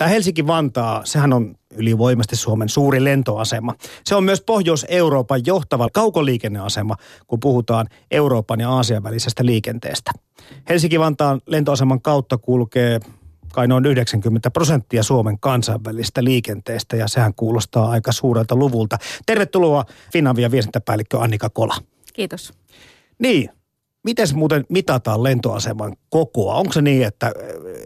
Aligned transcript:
Tämä 0.00 0.08
Helsinki-Vantaa, 0.08 1.02
sehän 1.04 1.32
on 1.32 1.54
ylivoimasti 1.74 2.36
Suomen 2.36 2.68
suuri 2.68 3.04
lentoasema. 3.04 3.74
Se 4.04 4.14
on 4.14 4.24
myös 4.24 4.40
Pohjois-Euroopan 4.40 5.40
johtava 5.46 5.88
kaukoliikenneasema, 5.92 6.96
kun 7.26 7.40
puhutaan 7.40 7.86
Euroopan 8.10 8.60
ja 8.60 8.70
Aasian 8.70 9.02
välisestä 9.02 9.46
liikenteestä. 9.46 10.10
Helsinki-Vantaan 10.68 11.40
lentoaseman 11.46 12.02
kautta 12.02 12.38
kulkee 12.38 13.00
kai 13.52 13.68
noin 13.68 13.86
90 13.86 14.50
prosenttia 14.50 15.02
Suomen 15.02 15.38
kansainvälistä 15.40 16.24
liikenteestä 16.24 16.96
ja 16.96 17.08
sehän 17.08 17.34
kuulostaa 17.34 17.90
aika 17.90 18.12
suurelta 18.12 18.56
luvulta. 18.56 18.98
Tervetuloa 19.26 19.84
Finavia 20.12 20.50
viestintäpäällikkö 20.50 21.18
Annika 21.18 21.50
Kola. 21.50 21.74
Kiitos. 22.12 22.52
Niin, 23.18 23.50
miten 24.02 24.28
muuten 24.34 24.64
mitataan 24.68 25.22
lentoaseman 25.22 25.96
kokoa? 26.10 26.54
Onko 26.54 26.72
se 26.72 26.82
niin, 26.82 27.06
että 27.06 27.32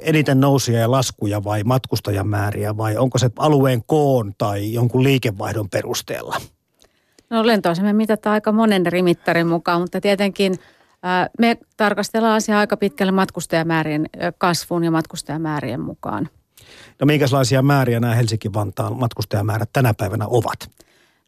eniten 0.03 0.41
nousia 0.41 0.81
ja 0.81 0.91
laskuja 0.91 1.45
vai 1.45 1.63
matkustajamääriä 1.65 2.77
vai 2.77 2.97
onko 2.97 3.19
se 3.19 3.31
alueen 3.39 3.83
koon 3.87 4.33
tai 4.39 4.73
jonkun 4.73 5.03
liikevaihdon 5.03 5.71
perusteella? 5.71 6.37
No 7.31 7.47
lentoasema 7.47 7.93
mitataan 7.93 8.35
aika 8.35 8.53
monen 8.53 8.87
eri 8.87 9.03
mittarin 9.03 9.47
mukaan, 9.47 9.81
mutta 9.81 10.01
tietenkin 10.01 10.55
me 11.39 11.59
tarkastellaan 11.77 12.37
asiaa 12.37 12.61
aika 12.61 12.77
pitkälle 12.77 13.13
matkustajamäärien 13.13 14.07
kasvun 14.39 14.85
ja 14.85 14.91
matkustajamäärien 14.91 15.81
mukaan. 15.81 16.29
No 17.01 17.07
minkälaisia 17.07 17.63
määriä 17.63 18.01
nämä 18.01 18.15
Helsinki-Vantaan 18.15 18.97
matkustajamäärät 18.97 19.71
tänä 19.73 19.95
päivänä 19.95 20.27
ovat? 20.27 20.71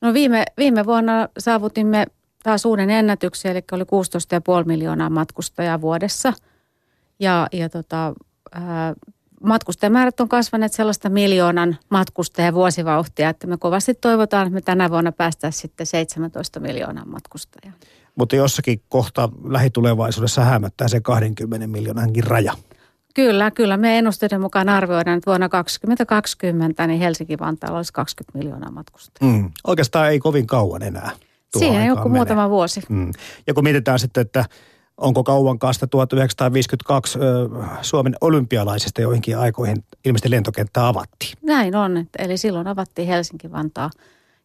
No 0.00 0.14
viime, 0.14 0.44
viime 0.56 0.86
vuonna 0.86 1.28
saavutimme 1.38 2.06
taas 2.46 2.64
uuden 2.64 2.90
ennätyksen, 2.90 3.52
eli 3.52 3.62
oli 3.72 3.82
16,5 3.82 4.66
miljoonaa 4.66 5.10
matkustajaa 5.10 5.80
vuodessa. 5.80 6.32
Ja, 7.20 7.46
ja 7.52 7.68
tota, 7.68 8.14
ää, 8.52 8.94
matkustajamäärät 9.42 10.20
on 10.20 10.28
kasvaneet 10.28 10.72
sellaista 10.72 11.08
miljoonan 11.08 11.76
matkustajan 11.88 12.54
vuosivauhtia, 12.54 13.28
että 13.28 13.46
me 13.46 13.56
kovasti 13.56 13.94
toivotaan, 13.94 14.46
että 14.46 14.54
me 14.54 14.60
tänä 14.60 14.90
vuonna 14.90 15.12
päästään 15.12 15.52
sitten 15.52 15.86
17 15.86 16.60
miljoonaa 16.60 17.04
matkustajaa. 17.04 17.74
Mutta 18.14 18.36
jossakin 18.36 18.82
kohta 18.88 19.28
lähitulevaisuudessa 19.44 20.44
hämöttää 20.44 20.88
se 20.88 21.00
20 21.00 21.66
miljoonankin 21.66 22.24
raja. 22.24 22.54
Kyllä, 23.14 23.50
kyllä. 23.50 23.76
Me 23.76 23.98
ennusteiden 23.98 24.40
mukaan 24.40 24.68
arvioidaan, 24.68 25.18
että 25.18 25.30
vuonna 25.30 25.48
2020 25.48 26.86
niin 26.86 27.00
Helsinki-Vantaalla 27.00 27.76
olisi 27.76 27.92
20 27.92 28.38
miljoonaa 28.38 28.70
matkustajaa. 28.70 29.32
Mm. 29.32 29.50
Oikeastaan 29.66 30.10
ei 30.10 30.18
kovin 30.18 30.46
kauan 30.46 30.82
enää. 30.82 31.10
Siinä 31.58 31.86
joku 31.86 32.08
menee. 32.08 32.18
muutama 32.18 32.50
vuosi. 32.50 32.82
Mm. 32.88 33.10
Ja 33.46 33.54
kun 33.54 33.64
mietitään 33.64 33.98
sitten, 33.98 34.20
että 34.20 34.44
onko 34.96 35.24
kauan 35.24 35.58
kanssa 35.58 35.86
1952 35.86 37.18
ö, 37.18 37.22
Suomen 37.82 38.16
olympialaisista 38.20 39.00
joihinkin 39.00 39.38
aikoihin 39.38 39.84
ilmeisesti 40.04 40.30
lentokenttä 40.30 40.88
avattiin. 40.88 41.32
Näin 41.42 41.76
on, 41.76 42.06
eli 42.18 42.36
silloin 42.36 42.66
avattiin 42.66 43.08
Helsinki-Vantaa. 43.08 43.90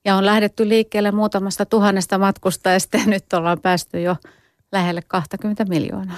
Ja 0.05 0.15
on 0.15 0.25
lähdetty 0.25 0.69
liikkeelle 0.69 1.11
muutamasta 1.11 1.65
tuhannesta 1.65 2.17
matkustajasta 2.17 2.97
ja 2.97 3.05
nyt 3.15 3.33
ollaan 3.33 3.59
päästy 3.59 4.01
jo 4.01 4.15
lähelle 4.71 5.01
20 5.07 5.65
miljoonaa. 5.65 6.17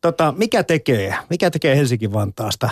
Tota, 0.00 0.34
mikä 0.36 0.62
tekee, 0.62 1.14
mikä 1.30 1.50
tekee 1.50 1.76
Helsinki-Vantaasta? 1.76 2.70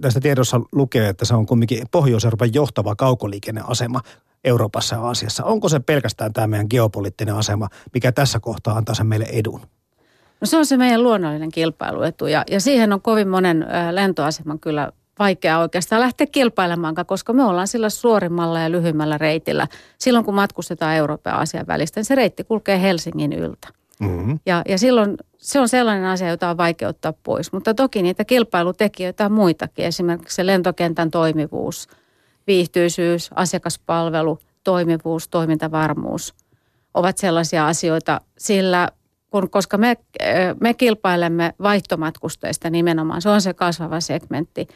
Tästä 0.00 0.20
tiedossa 0.20 0.60
lukee, 0.72 1.08
että 1.08 1.24
se 1.24 1.34
on 1.34 1.46
kumminkin 1.46 1.86
Pohjois-Euroopan 1.90 2.54
johtava 2.54 2.96
kaukoliikenneasema 2.96 4.00
Euroopassa 4.44 4.96
ja 4.96 5.02
Aasiassa. 5.02 5.44
Onko 5.44 5.68
se 5.68 5.80
pelkästään 5.80 6.32
tämä 6.32 6.46
meidän 6.46 6.66
geopoliittinen 6.70 7.34
asema, 7.34 7.68
mikä 7.94 8.12
tässä 8.12 8.40
kohtaa 8.40 8.76
antaa 8.76 8.94
sen 8.94 9.06
meille 9.06 9.26
edun? 9.32 9.60
No 10.40 10.46
se 10.46 10.56
on 10.56 10.66
se 10.66 10.76
meidän 10.76 11.02
luonnollinen 11.02 11.50
kilpailuetu 11.50 12.26
ja, 12.26 12.44
ja 12.50 12.60
siihen 12.60 12.92
on 12.92 13.00
kovin 13.00 13.28
monen 13.28 13.66
lentoaseman 13.90 14.60
kyllä 14.60 14.92
vaikea 15.18 15.58
oikeastaan 15.58 16.00
lähteä 16.00 16.26
kilpailemaan, 16.26 16.94
koska 17.06 17.32
me 17.32 17.44
ollaan 17.44 17.68
sillä 17.68 17.90
suorimmalla 17.90 18.60
ja 18.60 18.70
lyhyimmällä 18.70 19.18
reitillä. 19.18 19.66
Silloin 19.98 20.24
kun 20.24 20.34
matkustetaan 20.34 20.94
Euroopan 20.94 21.30
ja 21.30 21.36
Aasian 21.36 21.66
välistä, 21.66 21.98
niin 21.98 22.04
se 22.04 22.14
reitti 22.14 22.44
kulkee 22.44 22.82
Helsingin 22.82 23.32
yltä. 23.32 23.68
Mm-hmm. 24.00 24.40
Ja, 24.46 24.62
ja 24.68 24.78
silloin 24.78 25.16
se 25.38 25.60
on 25.60 25.68
sellainen 25.68 26.04
asia, 26.04 26.28
jota 26.28 26.50
on 26.50 26.56
vaikea 26.56 26.88
ottaa 26.88 27.12
pois. 27.22 27.52
Mutta 27.52 27.74
toki 27.74 28.02
niitä 28.02 28.24
kilpailutekijöitä 28.24 29.26
on 29.26 29.32
muitakin. 29.32 29.84
Esimerkiksi 29.84 30.34
se 30.34 30.46
lentokentän 30.46 31.10
toimivuus, 31.10 31.88
viihtyisyys, 32.46 33.30
asiakaspalvelu, 33.34 34.38
toimivuus, 34.64 35.28
toimintavarmuus 35.28 36.34
ovat 36.94 37.18
sellaisia 37.18 37.66
asioita, 37.66 38.20
sillä 38.38 38.88
kun, 39.30 39.50
koska 39.50 39.78
me, 39.78 39.96
me 40.60 40.74
kilpailemme 40.74 41.54
vaihtomatkustajista 41.62 42.70
nimenomaan, 42.70 43.22
se 43.22 43.28
on 43.28 43.40
se 43.40 43.54
kasvava 43.54 44.00
segmentti. 44.00 44.66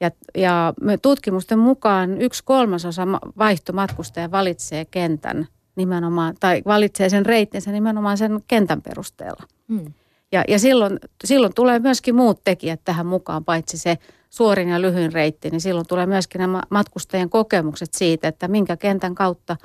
Ja, 0.00 0.10
ja 0.34 0.74
tutkimusten 1.02 1.58
mukaan 1.58 2.20
yksi 2.20 2.44
kolmasosa 2.44 3.06
vaihtomatkustaja 3.38 4.30
valitsee 4.30 4.84
kentän 4.84 5.46
nimenomaan, 5.76 6.34
tai 6.40 6.62
valitsee 6.66 7.08
sen 7.08 7.26
reittinsä 7.26 7.72
nimenomaan 7.72 8.18
sen 8.18 8.40
kentän 8.48 8.82
perusteella. 8.82 9.42
Hmm. 9.68 9.92
Ja, 10.32 10.44
ja 10.48 10.58
silloin, 10.58 10.98
silloin 11.24 11.54
tulee 11.54 11.78
myöskin 11.78 12.14
muut 12.14 12.40
tekijät 12.44 12.80
tähän 12.84 13.06
mukaan, 13.06 13.44
paitsi 13.44 13.78
se 13.78 13.98
suorin 14.30 14.68
ja 14.68 14.82
lyhyin 14.82 15.12
reitti, 15.12 15.50
niin 15.50 15.60
silloin 15.60 15.86
tulee 15.86 16.06
myöskin 16.06 16.38
nämä 16.38 16.62
matkustajien 16.70 17.30
kokemukset 17.30 17.94
siitä, 17.94 18.28
että 18.28 18.48
minkä 18.48 18.76
kentän 18.76 19.14
kautta 19.14 19.56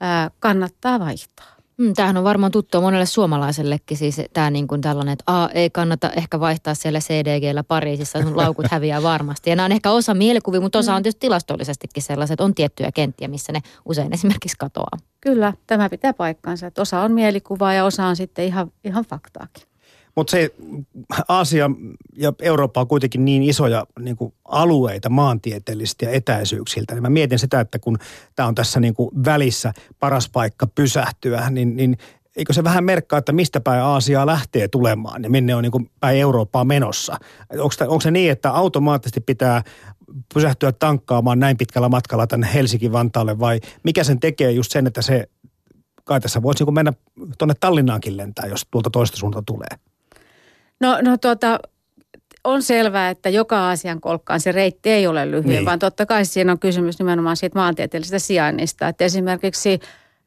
ää, 0.00 0.30
kannattaa 0.38 1.00
vaihtaa. 1.00 1.62
Mm, 1.76 1.94
tämähän 1.94 2.16
on 2.16 2.24
varmaan 2.24 2.52
tuttua 2.52 2.80
monelle 2.80 3.06
suomalaisellekin, 3.06 3.96
siis 3.96 4.20
tämä 4.32 4.50
niin 4.50 4.68
kuin 4.68 4.80
tällainen, 4.80 5.12
että 5.12 5.24
a, 5.26 5.48
ei 5.48 5.70
kannata 5.70 6.10
ehkä 6.10 6.40
vaihtaa 6.40 6.74
siellä 6.74 6.98
CDGllä 7.00 7.64
Pariisissa, 7.64 8.22
sun 8.22 8.36
laukut 8.36 8.66
häviää 8.70 9.02
varmasti. 9.02 9.50
Ja 9.50 9.56
nämä 9.56 9.64
on 9.64 9.72
ehkä 9.72 9.90
osa 9.90 10.14
mielikuvia, 10.14 10.60
mutta 10.60 10.78
osa 10.78 10.92
mm. 10.92 10.96
on 10.96 11.02
tietysti 11.02 11.20
tilastollisestikin 11.20 12.02
sellaiset, 12.02 12.40
on 12.40 12.54
tiettyjä 12.54 12.92
kenttiä, 12.92 13.28
missä 13.28 13.52
ne 13.52 13.60
usein 13.84 14.12
esimerkiksi 14.12 14.56
katoaa. 14.58 14.98
Kyllä, 15.20 15.52
tämä 15.66 15.88
pitää 15.88 16.14
paikkansa, 16.14 16.66
että 16.66 16.82
osa 16.82 17.00
on 17.00 17.12
mielikuvaa 17.12 17.74
ja 17.74 17.84
osa 17.84 18.06
on 18.06 18.16
sitten 18.16 18.44
ihan, 18.44 18.72
ihan 18.84 19.04
faktaakin. 19.04 19.71
Mutta 20.16 20.30
se 20.30 20.50
Aasia 21.28 21.70
ja 22.16 22.32
Eurooppa 22.42 22.80
on 22.80 22.88
kuitenkin 22.88 23.24
niin 23.24 23.42
isoja 23.42 23.86
niin 23.98 24.16
kuin 24.16 24.34
alueita 24.44 25.08
maantieteellisesti 25.08 26.04
ja 26.04 26.10
etäisyyksiltä. 26.10 26.94
Niin 26.94 27.02
mä 27.02 27.10
mietin 27.10 27.38
sitä, 27.38 27.60
että 27.60 27.78
kun 27.78 27.98
tämä 28.36 28.46
on 28.48 28.54
tässä 28.54 28.80
niin 28.80 28.94
kuin 28.94 29.10
välissä 29.24 29.72
paras 29.98 30.28
paikka 30.28 30.66
pysähtyä, 30.66 31.50
niin, 31.50 31.76
niin 31.76 31.96
eikö 32.36 32.52
se 32.52 32.64
vähän 32.64 32.84
merkkaa, 32.84 33.18
että 33.18 33.32
mistä 33.32 33.60
päin 33.60 33.82
Aasiaa 33.82 34.26
lähtee 34.26 34.68
tulemaan 34.68 35.22
ja 35.22 35.30
minne 35.30 35.54
on 35.54 35.62
niin 35.62 35.72
kuin 35.72 35.90
päin 36.00 36.18
Eurooppaa 36.18 36.64
menossa? 36.64 37.16
Onko, 37.88 38.00
se 38.00 38.10
niin, 38.10 38.30
että 38.30 38.50
automaattisesti 38.50 39.20
pitää 39.20 39.62
pysähtyä 40.34 40.72
tankkaamaan 40.72 41.38
näin 41.38 41.56
pitkällä 41.56 41.88
matkalla 41.88 42.26
tänne 42.26 42.48
Helsinki-Vantaalle 42.54 43.38
vai 43.38 43.60
mikä 43.84 44.04
sen 44.04 44.20
tekee 44.20 44.52
just 44.52 44.72
sen, 44.72 44.86
että 44.86 45.02
se 45.02 45.28
kai 46.04 46.20
tässä 46.20 46.42
voisi 46.42 46.64
niin 46.64 46.74
mennä 46.74 46.92
tuonne 47.38 47.54
Tallinnaankin 47.60 48.16
lentää, 48.16 48.46
jos 48.46 48.66
tuolta 48.70 48.90
toista 48.90 49.16
suunta 49.16 49.42
tulee? 49.46 49.91
No, 50.82 50.98
no 51.02 51.16
tuota, 51.16 51.58
on 52.44 52.62
selvää, 52.62 53.10
että 53.10 53.28
joka 53.28 53.70
asian 53.70 54.00
kolkkaan 54.00 54.40
se 54.40 54.52
reitti 54.52 54.90
ei 54.90 55.06
ole 55.06 55.30
lyhyen, 55.30 55.46
niin. 55.48 55.64
vaan 55.64 55.78
totta 55.78 56.06
kai 56.06 56.24
siinä 56.24 56.52
on 56.52 56.58
kysymys 56.58 56.98
nimenomaan 56.98 57.36
siitä 57.36 57.58
maantieteellisestä 57.58 58.18
sijainnista. 58.18 58.88
Että 58.88 59.04
esimerkiksi 59.04 59.80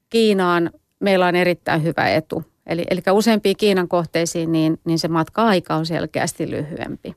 Kiinaan 0.09 0.71
meillä 0.99 1.27
on 1.27 1.35
erittäin 1.35 1.83
hyvä 1.83 2.09
etu. 2.09 2.43
Eli, 2.65 2.83
eli 2.89 3.01
useampiin 3.11 3.57
Kiinan 3.57 3.87
kohteisiin, 3.87 4.51
niin, 4.51 4.79
niin 4.85 4.99
se 4.99 5.07
matka-aika 5.07 5.75
on 5.75 5.85
selkeästi 5.85 6.51
lyhyempi. 6.51 7.15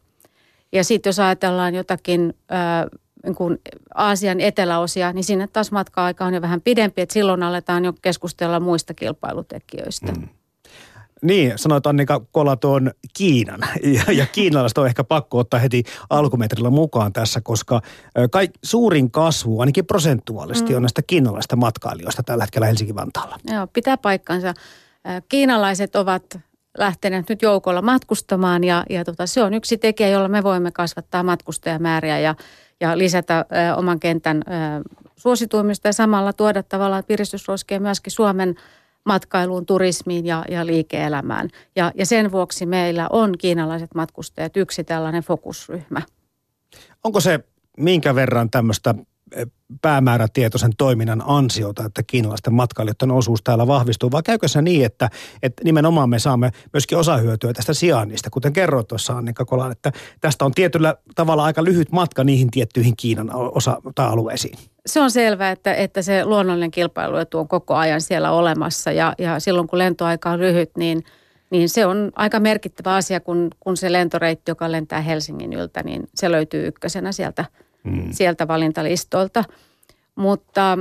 Ja 0.72 0.84
sitten 0.84 1.08
jos 1.08 1.20
ajatellaan 1.20 1.74
jotakin 1.74 2.34
ää, 2.48 2.86
niin 3.24 3.34
kuin 3.34 3.58
Aasian 3.94 4.40
eteläosia, 4.40 5.12
niin 5.12 5.24
sinne 5.24 5.46
taas 5.46 5.72
matka-aika 5.72 6.24
on 6.24 6.34
jo 6.34 6.40
vähän 6.40 6.60
pidempi, 6.60 7.02
että 7.02 7.12
silloin 7.12 7.42
aletaan 7.42 7.84
jo 7.84 7.92
keskustella 8.02 8.60
muista 8.60 8.94
kilpailutekijöistä. 8.94 10.12
Mm. 10.12 10.28
Niin, 11.22 11.52
sanoit 11.56 11.86
Annika 11.86 12.20
Kola 12.32 12.56
tuon 12.56 12.90
Kiinan. 13.16 13.60
Ja, 13.82 14.12
ja 14.12 14.26
kiinalaiset 14.26 14.78
on 14.78 14.86
ehkä 14.86 15.04
pakko 15.04 15.38
ottaa 15.38 15.60
heti 15.60 15.84
alkumetrillä 16.10 16.70
mukaan 16.70 17.12
tässä, 17.12 17.40
koska 17.40 17.80
kaik, 18.30 18.50
suurin 18.64 19.10
kasvu, 19.10 19.60
ainakin 19.60 19.86
prosentuaalisesti, 19.86 20.70
mm. 20.70 20.76
on 20.76 20.82
näistä 20.82 21.02
kiinalaisista 21.06 21.56
matkailijoista 21.56 22.22
tällä 22.22 22.44
hetkellä 22.44 22.66
Helsinki-Vantaalla. 22.66 23.38
Joo, 23.44 23.66
pitää 23.66 23.96
paikkansa. 23.96 24.54
Kiinalaiset 25.28 25.96
ovat 25.96 26.38
lähteneet 26.78 27.28
nyt 27.28 27.42
joukolla 27.42 27.82
matkustamaan 27.82 28.64
ja, 28.64 28.84
ja 28.90 29.04
tota, 29.04 29.26
se 29.26 29.42
on 29.42 29.54
yksi 29.54 29.78
tekijä, 29.78 30.08
jolla 30.08 30.28
me 30.28 30.42
voimme 30.42 30.72
kasvattaa 30.72 31.22
matkustajamääriä 31.22 32.18
ja, 32.18 32.34
ja 32.80 32.98
lisätä 32.98 33.38
ö, 33.38 33.74
oman 33.76 34.00
kentän 34.00 34.36
ö, 34.36 34.50
suosituimista 35.16 35.88
ja 35.88 35.92
samalla 35.92 36.32
tuoda 36.32 36.62
tavallaan 36.62 37.04
piristysruiskeja 37.04 37.80
myöskin 37.80 38.12
Suomen– 38.12 38.54
matkailuun, 39.08 39.66
turismiin 39.66 40.26
ja, 40.26 40.44
ja 40.50 40.66
liike-elämään. 40.66 41.48
Ja, 41.76 41.92
ja 41.94 42.06
sen 42.06 42.32
vuoksi 42.32 42.66
meillä 42.66 43.08
on 43.10 43.34
kiinalaiset 43.38 43.94
matkustajat 43.94 44.56
yksi 44.56 44.84
tällainen 44.84 45.22
fokusryhmä. 45.22 46.02
Onko 47.04 47.20
se 47.20 47.40
minkä 47.78 48.14
verran 48.14 48.50
tämmöistä 48.50 48.94
päämäärätietoisen 49.82 50.70
toiminnan 50.78 51.22
ansiota, 51.26 51.84
että 51.84 52.02
kiinalaisten 52.02 52.54
matkailijoiden 52.54 53.10
osuus 53.10 53.42
täällä 53.42 53.66
vahvistuu, 53.66 54.10
vai 54.10 54.22
käykö 54.22 54.48
se 54.48 54.62
niin, 54.62 54.84
että, 54.84 55.10
että 55.42 55.64
nimenomaan 55.64 56.10
me 56.10 56.18
saamme 56.18 56.50
myöskin 56.72 56.98
osahyötyä 56.98 57.52
tästä 57.52 57.74
sijainnista, 57.74 58.30
kuten 58.30 58.52
kerroit 58.52 58.88
tuossa 58.88 59.12
Annika 59.12 59.44
Kolan, 59.44 59.72
että 59.72 59.92
tästä 60.20 60.44
on 60.44 60.52
tietyllä 60.52 60.94
tavalla 61.14 61.44
aika 61.44 61.64
lyhyt 61.64 61.92
matka 61.92 62.24
niihin 62.24 62.50
tiettyihin 62.50 62.96
Kiinan 62.96 63.30
osa- 63.34 63.82
tai 63.94 64.08
alueisiin. 64.08 64.58
Se 64.86 65.00
on 65.00 65.10
selvää, 65.10 65.50
että, 65.50 65.74
että 65.74 66.02
se 66.02 66.24
luonnollinen 66.24 66.70
kilpailuetu 66.70 67.38
on 67.38 67.48
koko 67.48 67.74
ajan 67.74 68.00
siellä 68.00 68.30
olemassa. 68.30 68.92
Ja, 68.92 69.14
ja 69.18 69.40
silloin 69.40 69.68
kun 69.68 69.78
lentoaika 69.78 70.30
on 70.30 70.40
lyhyt, 70.40 70.70
niin– 70.76 71.04
niin 71.50 71.68
se 71.68 71.86
on 71.86 72.12
aika 72.16 72.40
merkittävä 72.40 72.94
asia, 72.94 73.20
kun, 73.20 73.50
kun 73.60 73.76
se 73.76 73.92
lentoreitti, 73.92 74.50
joka 74.50 74.72
lentää 74.72 75.00
Helsingin 75.00 75.52
yltä, 75.52 75.82
niin 75.82 76.08
se 76.14 76.30
löytyy 76.30 76.66
ykkösenä 76.66 77.12
sieltä, 77.12 77.44
mm. 77.84 78.08
sieltä 78.10 78.48
valintalistolta. 78.48 79.44
Mutta, 80.14 80.78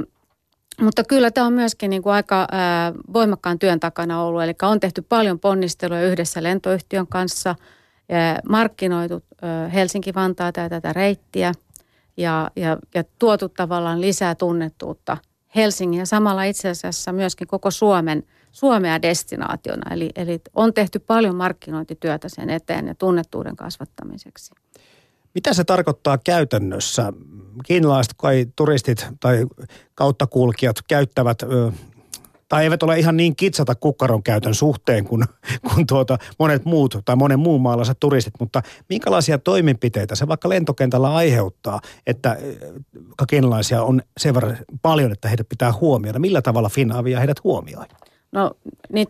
mutta 0.81 1.03
kyllä 1.03 1.31
tämä 1.31 1.47
on 1.47 1.53
myöskin 1.53 1.89
niin 1.89 2.01
kuin 2.01 2.13
aika 2.13 2.47
ää, 2.51 2.93
voimakkaan 3.13 3.59
työn 3.59 3.79
takana 3.79 4.23
ollut, 4.23 4.43
eli 4.43 4.53
on 4.61 4.79
tehty 4.79 5.01
paljon 5.01 5.39
ponnisteluja 5.39 6.07
yhdessä 6.07 6.43
lentoyhtiön 6.43 7.07
kanssa, 7.07 7.55
ää, 8.09 8.39
markkinoitu 8.49 9.23
ää, 9.41 9.67
Helsinki-Vantaata 9.67 10.59
ja 10.59 10.69
tätä 10.69 10.93
reittiä 10.93 11.51
ja, 12.17 12.51
ja, 12.55 12.77
ja 12.95 13.03
tuotu 13.19 13.49
tavallaan 13.49 14.01
lisää 14.01 14.35
tunnettuutta 14.35 15.17
Helsingin 15.55 15.99
ja 15.99 16.05
samalla 16.05 16.43
itse 16.43 16.69
asiassa 16.69 17.11
myöskin 17.11 17.47
koko 17.47 17.71
Suomen– 17.71 18.23
Suomea 18.57 19.01
destinaationa. 19.01 19.93
Eli, 19.93 20.09
eli 20.15 20.41
on 20.55 20.73
tehty 20.73 20.99
paljon 20.99 21.35
markkinointityötä 21.35 22.29
sen 22.29 22.49
eteen 22.49 22.87
ja 22.87 22.95
tunnettuuden 22.95 23.55
kasvattamiseksi. 23.55 24.53
Mitä 25.37 25.53
se 25.53 25.63
tarkoittaa 25.63 26.17
käytännössä? 26.17 27.13
Kiinalaiset 27.65 28.13
kai 28.17 28.45
turistit 28.55 29.07
tai 29.19 29.45
kauttakulkijat 29.95 30.75
käyttävät 30.87 31.37
tai 32.49 32.63
eivät 32.63 32.83
ole 32.83 32.99
ihan 32.99 33.17
niin 33.17 33.35
kitsata 33.35 33.75
kukkaron 33.75 34.23
käytön 34.23 34.55
suhteen 34.55 35.05
kuin, 35.05 35.23
kuin 35.73 35.87
tuota 35.87 36.17
monet 36.39 36.65
muut 36.65 36.97
tai 37.05 37.15
monen 37.15 37.39
muun 37.39 37.61
maalaiset 37.61 37.97
turistit, 37.99 38.33
mutta 38.39 38.61
minkälaisia 38.89 39.37
toimenpiteitä 39.37 40.15
se 40.15 40.27
vaikka 40.27 40.49
lentokentällä 40.49 41.15
aiheuttaa, 41.15 41.79
että 42.07 42.37
kiinalaisia 43.29 43.83
on 43.83 44.01
sen 44.17 44.33
verran 44.33 44.57
paljon, 44.81 45.11
että 45.11 45.27
heidät 45.27 45.49
pitää 45.49 45.73
huomioida. 45.81 46.19
Millä 46.19 46.41
tavalla 46.41 46.69
Finavia 46.69 47.19
heidät 47.19 47.43
huomioi? 47.43 47.85
No 48.31 48.51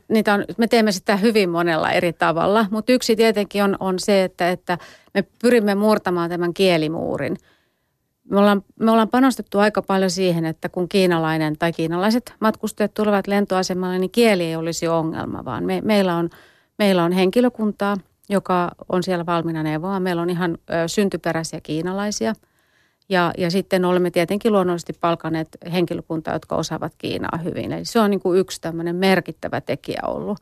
niitä 0.10 0.34
on, 0.34 0.46
me 0.58 0.68
teemme 0.68 0.92
sitä 0.92 1.18
hyvin 1.18 1.50
monella 1.50 1.92
eri 1.92 2.14
tavalla, 2.14 2.66
mutta 2.72 2.92
yksi 2.92 3.16
tietenkin 3.16 3.64
on, 3.64 3.78
on 3.80 4.00
se, 4.00 4.24
että, 4.24 4.50
että 4.50 4.78
me 5.14 5.24
pyrimme 5.42 5.76
murtamaan 5.76 6.30
tämän 6.30 6.54
kielimuurin. 6.54 7.38
Me 8.30 8.40
ollaan, 8.40 8.62
me 8.80 8.92
ollaan 8.92 9.10
panostettu 9.10 9.60
aika 9.60 9.82
paljon 9.82 10.12
siihen, 10.12 10.46
että 10.46 10.70
kun 10.70 10.90
kiinalainen 10.90 11.58
tai 11.58 11.74
kiinalaiset 11.74 12.34
matkustajat 12.40 12.94
tulevat 12.94 13.28
lentoasemalle, 13.28 14.00
niin 14.00 14.12
kieli 14.12 14.44
ei 14.44 14.56
olisi 14.56 14.88
ongelma, 14.88 15.46
vaan 15.46 15.64
me, 15.64 15.82
meillä, 15.82 16.16
on, 16.16 16.30
meillä 16.78 17.04
on 17.04 17.12
henkilökuntaa, 17.12 17.98
joka 18.30 18.72
on 18.90 19.04
siellä 19.04 19.26
valmiina 19.26 19.64
neuvoa. 19.64 20.00
Meillä 20.00 20.22
on 20.22 20.30
ihan 20.30 20.58
ö, 20.70 20.88
syntyperäisiä 20.88 21.62
kiinalaisia– 21.62 22.34
ja, 23.10 23.32
ja 23.38 23.52
sitten 23.52 23.86
olemme 23.86 24.12
tietenkin 24.12 24.54
luonnollisesti 24.54 24.94
palkaneet 24.94 25.48
henkilökuntaa, 25.74 26.34
jotka 26.34 26.56
osaavat 26.56 26.94
Kiinaa 26.98 27.38
hyvin. 27.44 27.72
Eli 27.72 27.86
se 27.86 28.00
on 28.00 28.12
niin 28.12 28.20
kuin 28.20 28.40
yksi 28.40 28.62
tämmöinen 28.62 28.96
merkittävä 28.96 29.62
tekijä 29.62 30.00
ollut. 30.08 30.38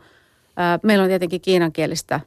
Meillä 0.84 1.04
on 1.04 1.10
tietenkin 1.10 1.42
kiinankielistä, 1.42 2.20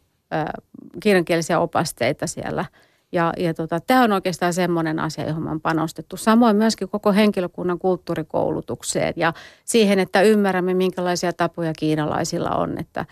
kiinankielisiä 1.02 1.60
opasteita 1.60 2.26
siellä. 2.26 2.64
Ja, 3.12 3.32
ja 3.36 3.54
tota, 3.54 3.80
tämä 3.80 4.04
on 4.04 4.12
oikeastaan 4.12 4.54
semmoinen 4.54 5.00
asia, 5.00 5.28
johon 5.28 5.48
on 5.48 5.60
panostettu. 5.60 6.16
Samoin 6.16 6.56
myöskin 6.56 6.88
koko 6.88 7.12
henkilökunnan 7.12 7.78
kulttuurikoulutukseen 7.78 9.14
ja 9.16 9.32
siihen, 9.64 9.98
että 9.98 10.22
ymmärrämme, 10.22 10.74
minkälaisia 10.74 11.32
tapoja 11.32 11.72
kiinalaisilla 11.78 12.50
on. 12.50 12.78
Että, 12.78 13.06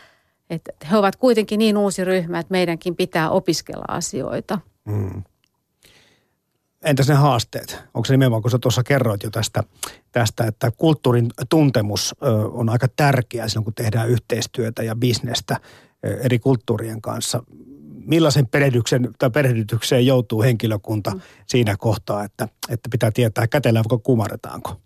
että 0.50 0.72
he 0.90 0.96
ovat 0.96 1.16
kuitenkin 1.16 1.58
niin 1.58 1.76
uusi 1.76 2.04
ryhmä, 2.04 2.38
että 2.38 2.52
meidänkin 2.52 2.96
pitää 2.96 3.30
opiskella 3.30 3.84
asioita. 3.88 4.58
Mm. 4.84 5.22
Entäs 6.84 7.08
ne 7.08 7.14
haasteet? 7.14 7.78
Onko 7.94 8.04
se 8.04 8.12
nimenomaan, 8.12 8.42
kun 8.42 8.50
sä 8.50 8.58
tuossa 8.58 8.82
kerroit 8.82 9.22
jo 9.22 9.30
tästä, 9.30 9.62
tästä, 10.12 10.44
että 10.44 10.70
kulttuurin 10.76 11.30
tuntemus 11.50 12.14
on 12.52 12.68
aika 12.68 12.86
tärkeää 12.96 13.48
silloin, 13.48 13.64
kun 13.64 13.74
tehdään 13.74 14.08
yhteistyötä 14.08 14.82
ja 14.82 14.96
bisnestä 14.96 15.56
eri 16.02 16.38
kulttuurien 16.38 17.00
kanssa. 17.00 17.42
Millaisen 18.06 18.46
perehdyksen 18.46 19.08
tai 19.18 19.30
perehdytykseen 19.30 20.06
joutuu 20.06 20.42
henkilökunta 20.42 21.10
mm. 21.10 21.20
siinä 21.46 21.76
kohtaa, 21.78 22.24
että, 22.24 22.48
että 22.68 22.88
pitää 22.88 23.10
tietää 23.10 23.46
kätellä, 23.46 23.82
vai 23.90 23.98
kumarretaanko? 24.02 24.76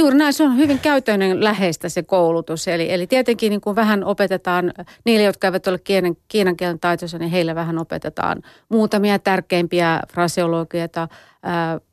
Juuri 0.00 0.16
näin, 0.16 0.32
se 0.32 0.42
on 0.42 0.56
hyvin 0.56 0.78
käytännön 0.78 1.44
läheistä 1.44 1.88
se 1.88 2.02
koulutus. 2.02 2.68
Eli, 2.68 2.92
eli 2.92 3.06
tietenkin 3.06 3.50
niin 3.50 3.60
kuin 3.60 3.76
vähän 3.76 4.04
opetetaan, 4.04 4.72
niille, 5.04 5.24
jotka 5.24 5.46
eivät 5.46 5.66
ole 5.66 5.78
kielen, 5.78 6.16
kiinan 6.28 6.56
kielen 6.56 6.80
taitoisia, 6.80 7.18
niin 7.18 7.30
heille 7.30 7.54
vähän 7.54 7.78
opetetaan 7.78 8.42
muutamia 8.68 9.18
tärkeimpiä 9.18 10.00
fraseologioita. 10.12 11.08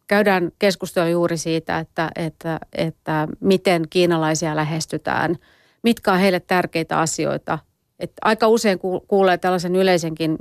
käydään 0.07 0.51
keskustelua 0.59 1.09
juuri 1.09 1.37
siitä, 1.37 1.79
että, 1.79 2.11
että, 2.15 2.59
että 2.73 3.27
miten 3.39 3.83
kiinalaisia 3.89 4.55
lähestytään, 4.55 5.35
mitkä 5.83 6.13
on 6.13 6.19
heille 6.19 6.39
tärkeitä 6.39 6.99
asioita. 6.99 7.59
Et 7.99 8.11
aika 8.21 8.47
usein 8.47 8.79
kuulee 9.07 9.37
tällaisen 9.37 9.75
yleisenkin 9.75 10.37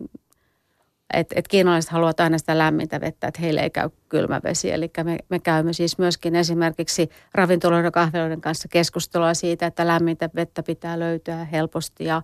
että 1.12 1.34
et 1.38 1.48
kiinalaiset 1.48 1.90
haluavat 1.90 2.20
aina 2.20 2.38
sitä 2.38 2.58
lämmintä 2.58 3.00
vettä, 3.00 3.28
että 3.28 3.40
heille 3.40 3.60
ei 3.60 3.70
käy 3.70 3.90
kylmä 4.08 4.40
vesi. 4.44 4.72
Eli 4.72 4.90
me, 5.04 5.18
me 5.28 5.38
käymme 5.38 5.72
siis 5.72 5.98
myöskin 5.98 6.36
esimerkiksi 6.36 7.08
ravintoloiden 7.34 7.84
ja 7.84 7.90
kahviloiden 7.90 8.40
kanssa 8.40 8.68
keskustelua 8.68 9.34
siitä, 9.34 9.66
että 9.66 9.86
lämmintä 9.86 10.30
vettä 10.34 10.62
pitää 10.62 10.98
löytyä 10.98 11.44
helposti 11.44 12.04
ja, 12.04 12.22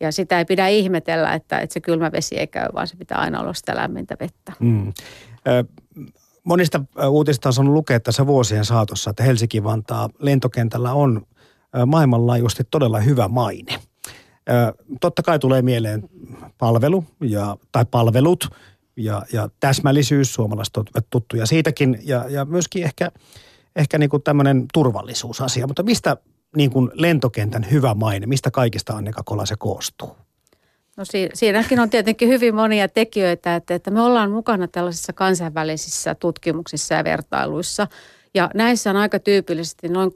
ja 0.00 0.12
sitä 0.12 0.38
ei 0.38 0.44
pidä 0.44 0.68
ihmetellä, 0.68 1.34
että, 1.34 1.58
että 1.58 1.74
se 1.74 1.80
kylmä 1.80 2.12
vesi 2.12 2.38
ei 2.38 2.46
käy, 2.46 2.68
vaan 2.74 2.88
se 2.88 2.96
pitää 2.96 3.18
aina 3.18 3.40
olla 3.40 3.54
sitä 3.54 3.76
lämmintä 3.76 4.16
vettä. 4.20 4.52
Mm. 4.60 4.92
monista 6.44 6.84
uutisista 7.08 7.48
on 7.48 7.52
saanut 7.52 7.74
lukea 7.74 8.00
tässä 8.00 8.26
vuosien 8.26 8.64
saatossa, 8.64 9.10
että 9.10 9.22
Helsinki-Vantaa 9.22 10.08
lentokentällä 10.18 10.92
on 10.92 11.22
maailmanlaajuisesti 11.86 12.64
todella 12.70 13.00
hyvä 13.00 13.28
maine– 13.28 13.78
Totta 15.00 15.22
kai 15.22 15.38
tulee 15.38 15.62
mieleen 15.62 16.08
palvelu 16.58 17.04
ja, 17.20 17.56
tai 17.72 17.84
palvelut 17.90 18.48
ja, 18.96 19.22
ja 19.32 19.48
täsmällisyys, 19.60 20.34
suomalaiset 20.34 20.76
ovat 20.76 21.06
tuttuja 21.10 21.46
siitäkin 21.46 21.98
ja, 22.02 22.24
ja 22.28 22.44
myöskin 22.44 22.84
ehkä, 22.84 23.10
ehkä 23.76 23.98
niin 23.98 24.10
kuin 24.10 24.22
tämmöinen 24.22 24.64
turvallisuusasia. 24.72 25.66
Mutta 25.66 25.82
mistä 25.82 26.16
niin 26.56 26.70
kuin 26.70 26.90
lentokentän 26.94 27.66
hyvä 27.70 27.94
maine, 27.94 28.26
mistä 28.26 28.50
kaikista 28.50 28.92
Annika 28.92 29.22
Kola 29.24 29.46
se 29.46 29.54
koostuu? 29.58 30.16
No 30.96 31.04
siinäkin 31.34 31.80
on 31.80 31.90
tietenkin 31.90 32.28
hyvin 32.28 32.54
monia 32.54 32.88
tekijöitä, 32.88 33.56
että, 33.56 33.74
että 33.74 33.90
me 33.90 34.00
ollaan 34.00 34.30
mukana 34.30 34.68
tällaisissa 34.68 35.12
kansainvälisissä 35.12 36.14
tutkimuksissa 36.14 36.94
ja 36.94 37.04
vertailuissa– 37.04 37.86
ja 38.34 38.50
näissä 38.54 38.90
on 38.90 38.96
aika 38.96 39.18
tyypillisesti 39.18 39.88
noin 39.88 40.10
32-35 40.10 40.12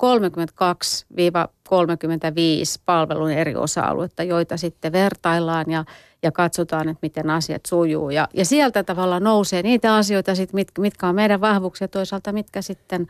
palvelun 2.85 3.31
eri 3.31 3.57
osa-aluetta, 3.57 4.23
joita 4.23 4.57
sitten 4.57 4.93
vertaillaan 4.93 5.71
ja, 5.71 5.85
ja 6.23 6.33
katsotaan, 6.33 6.89
että 6.89 6.99
miten 7.03 7.31
asiat 7.31 7.67
sujuu. 7.67 8.11
Ja, 8.11 8.29
ja 8.35 8.45
sieltä 8.45 8.85
tavalla 8.85 9.21
nousee 9.21 9.63
niitä 9.63 9.95
asioita, 9.95 10.35
sit, 10.35 10.53
mit, 10.53 10.69
mitkä 10.79 11.09
on 11.09 11.15
meidän 11.15 11.41
vahvuuksia 11.41 11.89
toisaalta, 11.89 12.33
mitkä 12.33 12.63
sitten, 12.63 13.07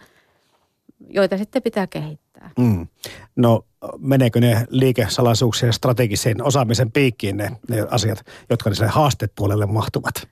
joita 1.09 1.39
sitten 1.39 1.63
pitää 1.63 1.87
kehittää. 1.87 2.51
Mm. 2.59 2.87
No 3.37 3.65
meneekö 3.99 4.41
ne 4.41 4.67
liikesalaisuuksien 4.71 5.73
strategisen 5.73 6.43
osaamisen 6.43 6.93
piikkiin 6.93 7.37
ne, 7.37 7.53
ne 7.69 7.87
asiat, 7.91 8.27
jotka 8.51 8.71
ne 8.71 8.87
haastepuolelle 8.87 9.67
mahtuvat? 9.67 10.29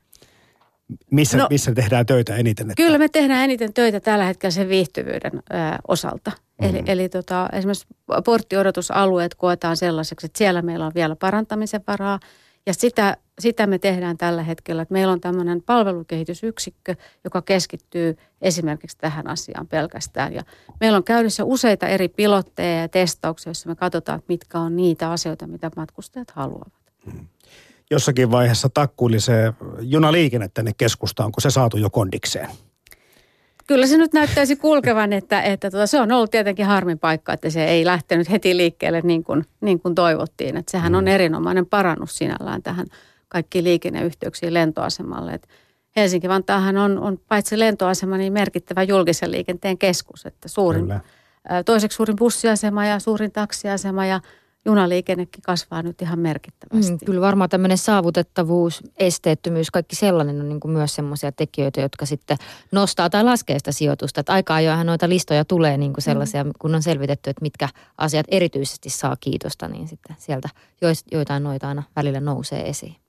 Missä, 1.10 1.38
no, 1.38 1.46
missä 1.50 1.74
tehdään 1.74 2.06
töitä 2.06 2.36
eniten? 2.36 2.70
Että... 2.70 2.82
Kyllä 2.82 2.98
me 2.98 3.08
tehdään 3.08 3.44
eniten 3.44 3.72
töitä 3.72 4.00
tällä 4.00 4.24
hetkellä 4.24 4.50
sen 4.50 4.68
viihtyvyyden 4.68 5.32
ö, 5.34 5.42
osalta. 5.88 6.30
Mm-hmm. 6.30 6.76
Eli, 6.76 6.84
eli 6.86 7.08
tota, 7.08 7.48
esimerkiksi 7.52 7.86
porttiodotusalueet 8.24 9.34
koetaan 9.34 9.76
sellaiseksi, 9.76 10.26
että 10.26 10.38
siellä 10.38 10.62
meillä 10.62 10.86
on 10.86 10.92
vielä 10.94 11.16
parantamisen 11.16 11.80
varaa. 11.86 12.20
Ja 12.66 12.74
sitä, 12.74 13.16
sitä 13.38 13.66
me 13.66 13.78
tehdään 13.78 14.16
tällä 14.16 14.42
hetkellä, 14.42 14.82
että 14.82 14.92
meillä 14.92 15.12
on 15.12 15.20
tämmöinen 15.20 15.62
palvelukehitysyksikkö, 15.62 16.94
joka 17.24 17.42
keskittyy 17.42 18.16
esimerkiksi 18.42 18.98
tähän 18.98 19.26
asiaan 19.26 19.66
pelkästään. 19.66 20.32
Ja 20.32 20.42
meillä 20.80 20.96
on 20.96 21.04
käynnissä 21.04 21.44
useita 21.44 21.88
eri 21.88 22.08
pilotteja 22.08 22.80
ja 22.80 22.88
testauksia, 22.88 23.50
joissa 23.50 23.68
me 23.68 23.74
katsotaan, 23.74 24.22
mitkä 24.28 24.58
on 24.58 24.76
niitä 24.76 25.10
asioita, 25.10 25.46
mitä 25.46 25.70
matkustajat 25.76 26.30
haluavat. 26.30 26.72
Mm 27.06 27.26
jossakin 27.90 28.30
vaiheessa 28.30 28.68
takkuili 28.68 29.20
se 29.20 29.52
junaliikenne 29.80 30.48
tänne 30.54 30.72
keskustaan, 30.76 31.32
kun 31.32 31.42
se 31.42 31.50
saatu 31.50 31.76
jo 31.76 31.90
kondikseen? 31.90 32.48
Kyllä 33.66 33.86
se 33.86 33.96
nyt 33.96 34.12
näyttäisi 34.12 34.56
kulkevan, 34.56 35.12
että, 35.12 35.42
että 35.42 35.70
tota, 35.70 35.86
se 35.86 36.00
on 36.00 36.12
ollut 36.12 36.30
tietenkin 36.30 36.66
harmin 36.66 36.98
paikka, 36.98 37.32
että 37.32 37.50
se 37.50 37.64
ei 37.64 37.84
lähtenyt 37.84 38.30
heti 38.30 38.56
liikkeelle 38.56 39.00
niin 39.00 39.24
kuin, 39.24 39.44
niin 39.60 39.80
kuin 39.80 39.94
toivottiin. 39.94 40.56
Että 40.56 40.70
sehän 40.70 40.94
on 40.94 41.04
mm. 41.04 41.08
erinomainen 41.08 41.66
parannus 41.66 42.18
sinällään 42.18 42.62
tähän 42.62 42.86
kaikkiin 43.28 43.64
liikenneyhteyksiin 43.64 44.54
lentoasemalle. 44.54 45.32
Että 45.32 45.48
Helsinki-Vantaahan 45.96 46.76
on, 46.76 46.98
on 46.98 47.18
paitsi 47.28 47.58
lentoasema, 47.58 48.16
niin 48.16 48.32
merkittävä 48.32 48.82
julkisen 48.82 49.30
liikenteen 49.30 49.78
keskus. 49.78 50.26
Että 50.26 50.48
suurin, 50.48 50.82
Kyllä. 50.82 51.00
toiseksi 51.64 51.96
suurin 51.96 52.16
bussiasema 52.16 52.86
ja 52.86 52.98
suurin 52.98 53.32
taksiasema 53.32 54.06
ja 54.06 54.20
junaliikennekin 54.66 55.42
kasvaa 55.42 55.82
nyt 55.82 56.02
ihan 56.02 56.18
merkittävästi. 56.18 56.92
Mm, 56.92 56.98
kyllä 57.06 57.20
varmaan 57.20 57.50
tämmöinen 57.50 57.78
saavutettavuus, 57.78 58.82
esteettömyys, 58.96 59.70
kaikki 59.70 59.96
sellainen 59.96 60.40
on 60.40 60.48
niin 60.48 60.60
kuin 60.60 60.72
myös 60.72 60.94
semmoisia 60.94 61.32
tekijöitä, 61.32 61.80
jotka 61.80 62.06
sitten 62.06 62.36
nostaa 62.72 63.10
tai 63.10 63.24
laskee 63.24 63.58
sitä 63.58 63.72
sijoitusta. 63.72 64.20
Että 64.20 64.32
aika 64.32 64.54
ajoinhan 64.54 64.86
noita 64.86 65.08
listoja 65.08 65.44
tulee 65.44 65.76
niin 65.76 65.92
kuin 65.92 66.02
sellaisia, 66.02 66.44
mm. 66.44 66.50
kun 66.58 66.74
on 66.74 66.82
selvitetty, 66.82 67.30
että 67.30 67.42
mitkä 67.42 67.68
asiat 67.98 68.26
erityisesti 68.28 68.90
saa 68.90 69.16
kiitosta, 69.20 69.68
niin 69.68 69.88
sitten 69.88 70.16
sieltä 70.18 70.48
joitain 71.12 71.42
noita 71.42 71.68
aina 71.68 71.82
välillä 71.96 72.20
nousee 72.20 72.68
esiin. 72.68 73.05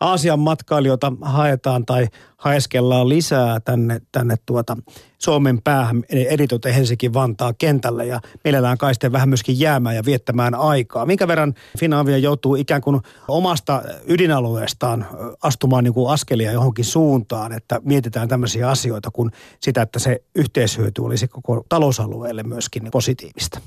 Aasian 0.00 0.38
matkailijoita 0.38 1.12
haetaan 1.22 1.86
tai 1.86 2.06
haeskellaan 2.36 3.08
lisää 3.08 3.60
tänne, 3.60 4.00
tänne 4.12 4.34
tuota 4.46 4.76
Suomen 5.18 5.62
päähän, 5.62 6.02
eritoten 6.10 6.74
Helsinki-Vantaa 6.74 7.52
kentälle 7.58 8.06
ja 8.06 8.20
mielellään 8.44 8.78
kai 8.78 8.94
sitten 8.94 9.12
vähän 9.12 9.28
myöskin 9.28 9.60
jäämään 9.60 9.96
ja 9.96 10.04
viettämään 10.04 10.54
aikaa. 10.54 11.06
Minkä 11.06 11.28
verran 11.28 11.54
Finavia 11.78 12.18
joutuu 12.18 12.54
ikään 12.54 12.80
kuin 12.80 13.00
omasta 13.28 13.82
ydinalueestaan 14.06 15.06
astumaan 15.42 15.84
niin 15.84 15.94
kuin 15.94 16.12
askelia 16.12 16.52
johonkin 16.52 16.84
suuntaan, 16.84 17.52
että 17.52 17.80
mietitään 17.84 18.28
tämmöisiä 18.28 18.68
asioita 18.68 19.10
kuin 19.10 19.30
sitä, 19.60 19.82
että 19.82 19.98
se 19.98 20.22
yhteishyöty 20.34 21.02
olisi 21.02 21.28
koko 21.28 21.64
talousalueelle 21.68 22.42
myöskin 22.42 22.90
positiivista? 22.92 23.60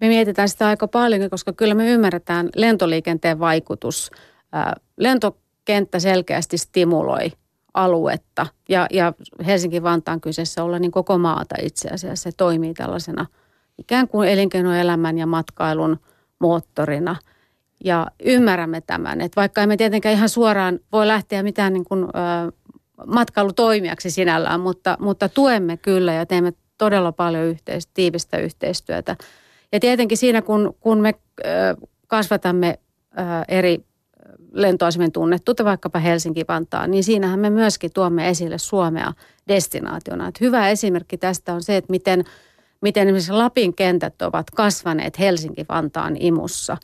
Me 0.00 0.08
mietitään 0.08 0.48
sitä 0.48 0.66
aika 0.66 0.88
paljon, 0.88 1.30
koska 1.30 1.52
kyllä 1.52 1.74
me 1.74 1.90
ymmärretään 1.90 2.48
lentoliikenteen 2.56 3.38
vaikutus. 3.38 4.10
Lento 4.96 5.36
kenttä 5.64 5.98
selkeästi 5.98 6.58
stimuloi 6.58 7.32
aluetta. 7.74 8.46
Ja, 8.68 8.86
ja 8.92 9.12
Helsinki-Vantaan 9.46 10.20
kyseessä 10.20 10.64
olla 10.64 10.78
niin 10.78 10.90
koko 10.90 11.18
maata 11.18 11.54
itse 11.62 11.88
asiassa. 11.88 12.30
Se 12.30 12.36
toimii 12.36 12.74
tällaisena 12.74 13.26
ikään 13.78 14.08
kuin 14.08 14.28
elinkeinoelämän 14.28 15.18
ja 15.18 15.26
matkailun 15.26 15.98
moottorina. 16.38 17.16
Ja 17.84 18.06
ymmärrämme 18.24 18.80
tämän, 18.80 19.20
että 19.20 19.40
vaikka 19.40 19.62
emme 19.62 19.76
tietenkään 19.76 20.14
ihan 20.14 20.28
suoraan 20.28 20.80
voi 20.92 21.06
lähteä 21.06 21.42
mitään 21.42 21.72
niin 21.72 21.84
kuin, 21.84 22.04
ö, 22.04 22.08
matkailutoimijaksi 23.06 24.10
sinällään, 24.10 24.60
mutta, 24.60 24.96
mutta 25.00 25.28
tuemme 25.28 25.76
kyllä 25.76 26.12
ja 26.12 26.26
teemme 26.26 26.52
todella 26.78 27.12
paljon 27.12 27.44
yhteis- 27.44 27.86
tiivistä 27.86 28.38
yhteistyötä. 28.38 29.16
Ja 29.72 29.80
tietenkin 29.80 30.18
siinä, 30.18 30.42
kun, 30.42 30.76
kun 30.80 31.00
me 31.00 31.14
ö, 31.44 31.44
kasvatamme 32.06 32.78
ö, 33.18 33.22
eri 33.48 33.84
lentoasemien 34.52 35.12
tunnettuutta, 35.12 35.64
vaikkapa 35.64 35.98
Helsinki-Vantaa, 35.98 36.86
niin 36.86 37.04
siinähän 37.04 37.40
me 37.40 37.50
myöskin 37.50 37.90
tuomme 37.94 38.28
esille 38.28 38.58
Suomea 38.58 39.12
destinaationa. 39.48 40.28
Että 40.28 40.44
hyvä 40.44 40.68
esimerkki 40.68 41.18
tästä 41.18 41.54
on 41.54 41.62
se, 41.62 41.76
että 41.76 41.90
miten, 41.90 42.24
miten 42.80 43.02
esimerkiksi 43.02 43.32
Lapin 43.32 43.74
kentät 43.74 44.22
ovat 44.22 44.50
kasvaneet 44.50 45.18
Helsinki-Vantaan 45.18 46.16
imussa. 46.20 46.76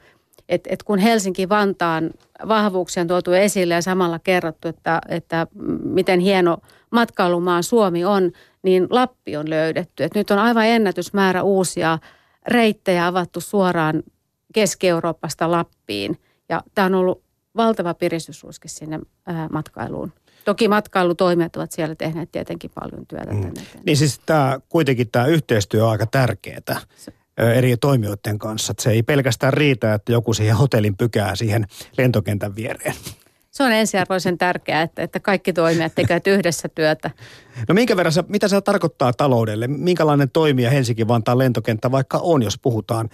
Et, 0.48 0.66
et 0.66 0.82
kun 0.82 0.98
Helsinki-Vantaan 0.98 2.10
vahvuuksia 2.48 3.00
on 3.00 3.06
tuotu 3.06 3.32
esille 3.32 3.74
ja 3.74 3.82
samalla 3.82 4.18
kerrottu, 4.18 4.68
että, 4.68 5.00
että 5.08 5.46
miten 5.84 6.20
hieno 6.20 6.58
matkailumaa 6.90 7.62
Suomi 7.62 8.04
on, 8.04 8.32
niin 8.62 8.86
Lappi 8.90 9.36
on 9.36 9.50
löydetty. 9.50 10.04
Et 10.04 10.14
nyt 10.14 10.30
on 10.30 10.38
aivan 10.38 10.66
ennätysmäärä 10.66 11.42
uusia 11.42 11.98
reittejä 12.48 13.06
avattu 13.06 13.40
suoraan 13.40 14.02
Keski-Euroopasta 14.54 15.50
Lappiin. 15.50 16.18
Ja 16.48 16.62
tämä 16.74 16.86
on 16.86 16.94
ollut 16.94 17.29
valtava 17.56 17.94
piristysruiske 17.94 18.68
sinne 18.68 19.00
ää, 19.26 19.48
matkailuun. 19.52 20.12
Toki 20.44 20.68
matkailutoimijat 20.68 21.56
ovat 21.56 21.72
siellä 21.72 21.94
tehneet 21.94 22.32
tietenkin 22.32 22.70
paljon 22.74 23.06
työtä 23.06 23.32
mm. 23.32 23.40
tänne. 23.40 23.60
Niin 23.86 23.96
siis 23.96 24.20
tämä, 24.26 24.60
kuitenkin 24.68 25.10
tämä 25.10 25.26
yhteistyö 25.26 25.84
on 25.84 25.90
aika 25.90 26.06
tärkeää 26.06 26.80
eri 27.36 27.76
toimijoiden 27.76 28.38
kanssa. 28.38 28.74
Se 28.80 28.90
ei 28.90 29.02
pelkästään 29.02 29.52
riitä, 29.52 29.94
että 29.94 30.12
joku 30.12 30.34
siihen 30.34 30.56
hotellin 30.56 30.96
pykää 30.96 31.36
siihen 31.36 31.66
lentokentän 31.98 32.56
viereen. 32.56 32.94
Se 33.50 33.62
on 33.62 33.72
ensiarvoisen 33.72 34.38
tärkeää, 34.38 34.82
että, 34.82 35.02
että 35.02 35.20
kaikki 35.20 35.52
toimijat 35.52 35.94
tekevät 35.94 36.26
yhdessä 36.26 36.68
työtä. 36.68 37.10
No 37.68 37.74
minkä 37.74 37.96
verran 37.96 38.12
se, 38.12 38.24
mitä 38.28 38.48
se 38.48 38.60
tarkoittaa 38.60 39.12
taloudelle? 39.12 39.66
Minkälainen 39.66 40.30
toimija 40.30 40.70
Helsinki-Vantaan 40.70 41.38
lentokenttä 41.38 41.90
vaikka 41.90 42.18
on, 42.18 42.42
jos 42.42 42.58
puhutaan 42.58 43.08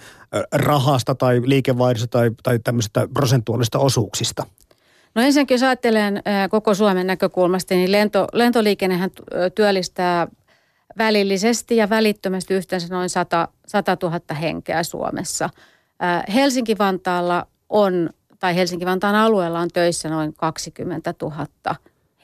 rahasta 0.51 1.15
tai 1.15 1.41
liikevaihdosta 1.45 2.07
tai, 2.07 2.31
tai 2.43 2.59
tämmöisistä 2.59 3.07
prosentuaalista 3.13 3.79
osuuksista? 3.79 4.43
No 5.15 5.21
ensinnäkin 5.21 5.55
jos 5.55 5.63
ajattelen 5.63 6.23
koko 6.49 6.73
Suomen 6.73 7.07
näkökulmasta, 7.07 7.73
niin 7.73 7.91
lento, 7.91 8.27
lentoliikennehän 8.33 9.09
työllistää 9.55 10.27
välillisesti 10.97 11.75
ja 11.75 11.89
välittömästi 11.89 12.53
yhteensä 12.53 12.87
noin 12.89 13.09
100, 13.09 13.47
100 13.67 13.97
000 14.03 14.35
henkeä 14.41 14.83
Suomessa. 14.83 15.49
Helsinki-Vantaalla 16.33 17.47
on 17.69 18.09
tai 18.39 18.55
Helsinki-Vantaan 18.55 19.15
alueella 19.15 19.59
on 19.59 19.69
töissä 19.73 20.09
noin 20.09 20.33
20 20.33 21.13
000 21.21 21.47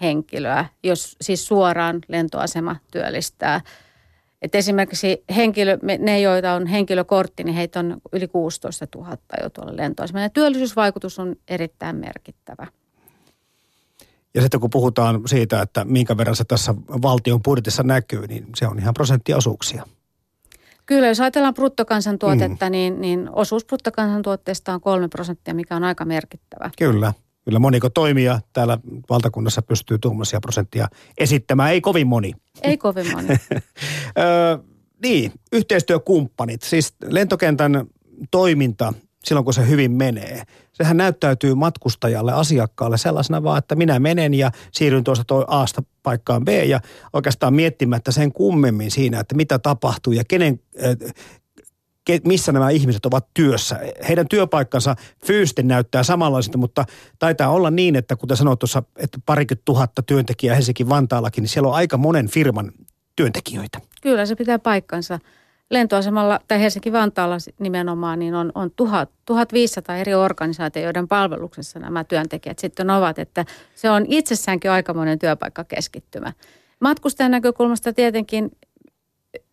henkilöä, 0.02 0.66
jos 0.84 1.16
siis 1.22 1.48
suoraan 1.48 2.02
lentoasema 2.08 2.76
työllistää. 2.92 3.62
Et 4.42 4.56
esimerkiksi 4.56 5.24
henkilö, 5.36 5.78
ne, 6.00 6.20
joita 6.20 6.54
on 6.54 6.68
henkilökortti, 6.68 7.44
niin 7.44 7.56
heitä 7.56 7.80
on 7.80 7.98
yli 8.12 8.28
16 8.28 8.88
000 8.96 9.18
jo 9.44 9.50
tuolla 9.50 9.78
lentoasemalla. 9.78 10.30
Työllisyysvaikutus 10.30 11.20
on 11.20 11.36
erittäin 11.48 11.96
merkittävä. 11.96 12.68
Ja 14.34 14.42
sitten 14.42 14.60
kun 14.60 14.70
puhutaan 14.70 15.22
siitä, 15.26 15.62
että 15.62 15.86
minkä 15.86 16.18
verran 16.18 16.36
se 16.36 16.44
tässä 16.44 16.76
valtion 17.02 17.44
budjetissa 17.44 17.84
näkyy, 17.84 18.28
niin 18.28 18.46
se 18.56 18.68
on 18.68 18.80
ihan 18.80 18.94
prosenttiosuuksia. 18.94 19.86
Kyllä, 20.86 21.08
jos 21.08 21.20
ajatellaan 21.20 21.54
bruttokansantuotetta, 21.54 22.66
mm. 22.66 22.72
niin, 22.72 23.02
niin 23.02 23.30
osuus 23.32 23.66
bruttokansantuotteesta 23.66 24.74
on 24.74 24.82
kolme 24.82 25.08
prosenttia, 25.08 25.54
mikä 25.54 25.76
on 25.76 25.84
aika 25.84 26.06
merkittävä. 26.06 26.70
Kyllä. 26.78 27.14
Kyllä 27.46 27.60
moniko 27.60 27.90
toimija 27.90 28.40
täällä 28.54 28.78
valtakunnassa 29.10 29.62
pystyy 29.62 29.98
tuommoisia 29.98 30.40
prosenttia 30.40 30.88
esittämään. 31.18 31.72
Ei 31.72 31.82
kovin 31.82 32.08
moni. 32.08 32.34
Ei 32.62 32.78
kovin 32.78 33.12
moni. 33.12 33.28
ö, 34.20 34.60
niin, 35.04 35.32
yhteistyökumppanit. 35.52 36.62
Siis 36.62 36.94
lentokentän 37.06 37.86
toiminta 38.32 38.94
silloin, 39.26 39.46
kun 39.46 39.54
se 39.54 39.68
hyvin 39.68 39.92
menee. 39.92 40.44
Sehän 40.74 40.98
näyttäytyy 40.98 41.54
matkustajalle, 41.54 42.34
asiakkaalle 42.34 42.98
sellaisena 42.98 43.44
vaan, 43.44 43.58
että 43.58 43.76
minä 43.76 44.00
menen 44.00 44.34
ja 44.34 44.52
siirryn 44.72 45.04
tuosta 45.04 45.24
toi 45.24 45.46
Asta 45.48 45.84
paikkaan 46.04 46.46
B 46.46 46.50
ja 46.50 46.80
oikeastaan 47.14 47.54
miettimättä 47.54 48.12
sen 48.12 48.32
kummemmin 48.32 48.92
siinä, 48.92 49.20
että 49.20 49.36
mitä 49.36 49.60
tapahtuu 49.60 50.14
ja 50.14 50.24
kenen, 50.28 50.60
äh, 50.86 51.14
missä 52.26 52.52
nämä 52.52 52.70
ihmiset 52.70 53.06
ovat 53.06 53.28
työssä. 53.34 53.80
Heidän 54.08 54.28
työpaikkansa 54.28 54.96
fyysisesti 55.26 55.64
näyttää 55.64 56.04
samanlaisilta, 56.04 56.58
mutta 56.58 56.86
taitaa 57.20 57.50
olla 57.50 57.72
niin, 57.72 57.96
että 57.96 58.16
kuten 58.16 58.38
sanoit 58.38 58.60
tuossa, 58.60 58.84
että 58.98 59.18
parikymmentä 59.26 59.62
tuhatta 59.66 60.04
työntekijää 60.04 60.56
Helsinki-Vantaallakin, 60.56 61.42
niin 61.42 61.50
siellä 61.50 61.70
on 61.70 61.76
aika 61.76 61.98
monen 61.98 62.30
firman 62.30 62.72
työntekijöitä. 63.16 63.80
Kyllä, 64.02 64.26
se 64.26 64.36
pitää 64.36 64.60
paikkansa 64.60 65.20
lentoasemalla 65.74 66.40
tai 66.48 66.60
Helsinki-Vantaalla 66.60 67.38
nimenomaan 67.60 68.20
niin 68.20 68.36
on, 68.36 68.52
on 68.56 68.72
1000, 68.76 69.10
1500 69.26 69.98
eri 69.98 70.14
organisaatioita, 70.14 70.86
joiden 70.86 71.08
palveluksessa 71.08 71.80
nämä 71.80 72.04
työntekijät 72.04 72.60
sitten 72.60 72.90
ovat. 72.90 73.20
Että 73.20 73.46
se 73.76 73.90
on 73.90 74.06
itsessäänkin 74.08 74.72
aikamoinen 74.72 75.20
työpaikkakeskittymä. 75.20 76.34
Matkustajan 76.80 77.32
näkökulmasta 77.32 77.94
tietenkin 77.94 78.52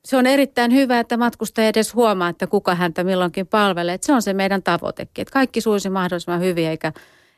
se 0.04 0.16
on 0.16 0.26
erittäin 0.26 0.72
hyvä, 0.72 1.00
että 1.00 1.16
matkustaja 1.16 1.68
edes 1.68 1.94
huomaa, 1.94 2.28
että 2.28 2.46
kuka 2.46 2.74
häntä 2.74 3.04
milloinkin 3.04 3.46
palvelee. 3.46 3.94
Että 3.94 4.06
se 4.06 4.12
on 4.12 4.22
se 4.22 4.32
meidän 4.32 4.62
tavoitekin, 4.62 5.22
että 5.22 5.32
kaikki 5.32 5.60
suisi 5.60 5.90
mahdollisimman 5.90 6.40
hyvin 6.40 6.68
eikä, 6.68 6.92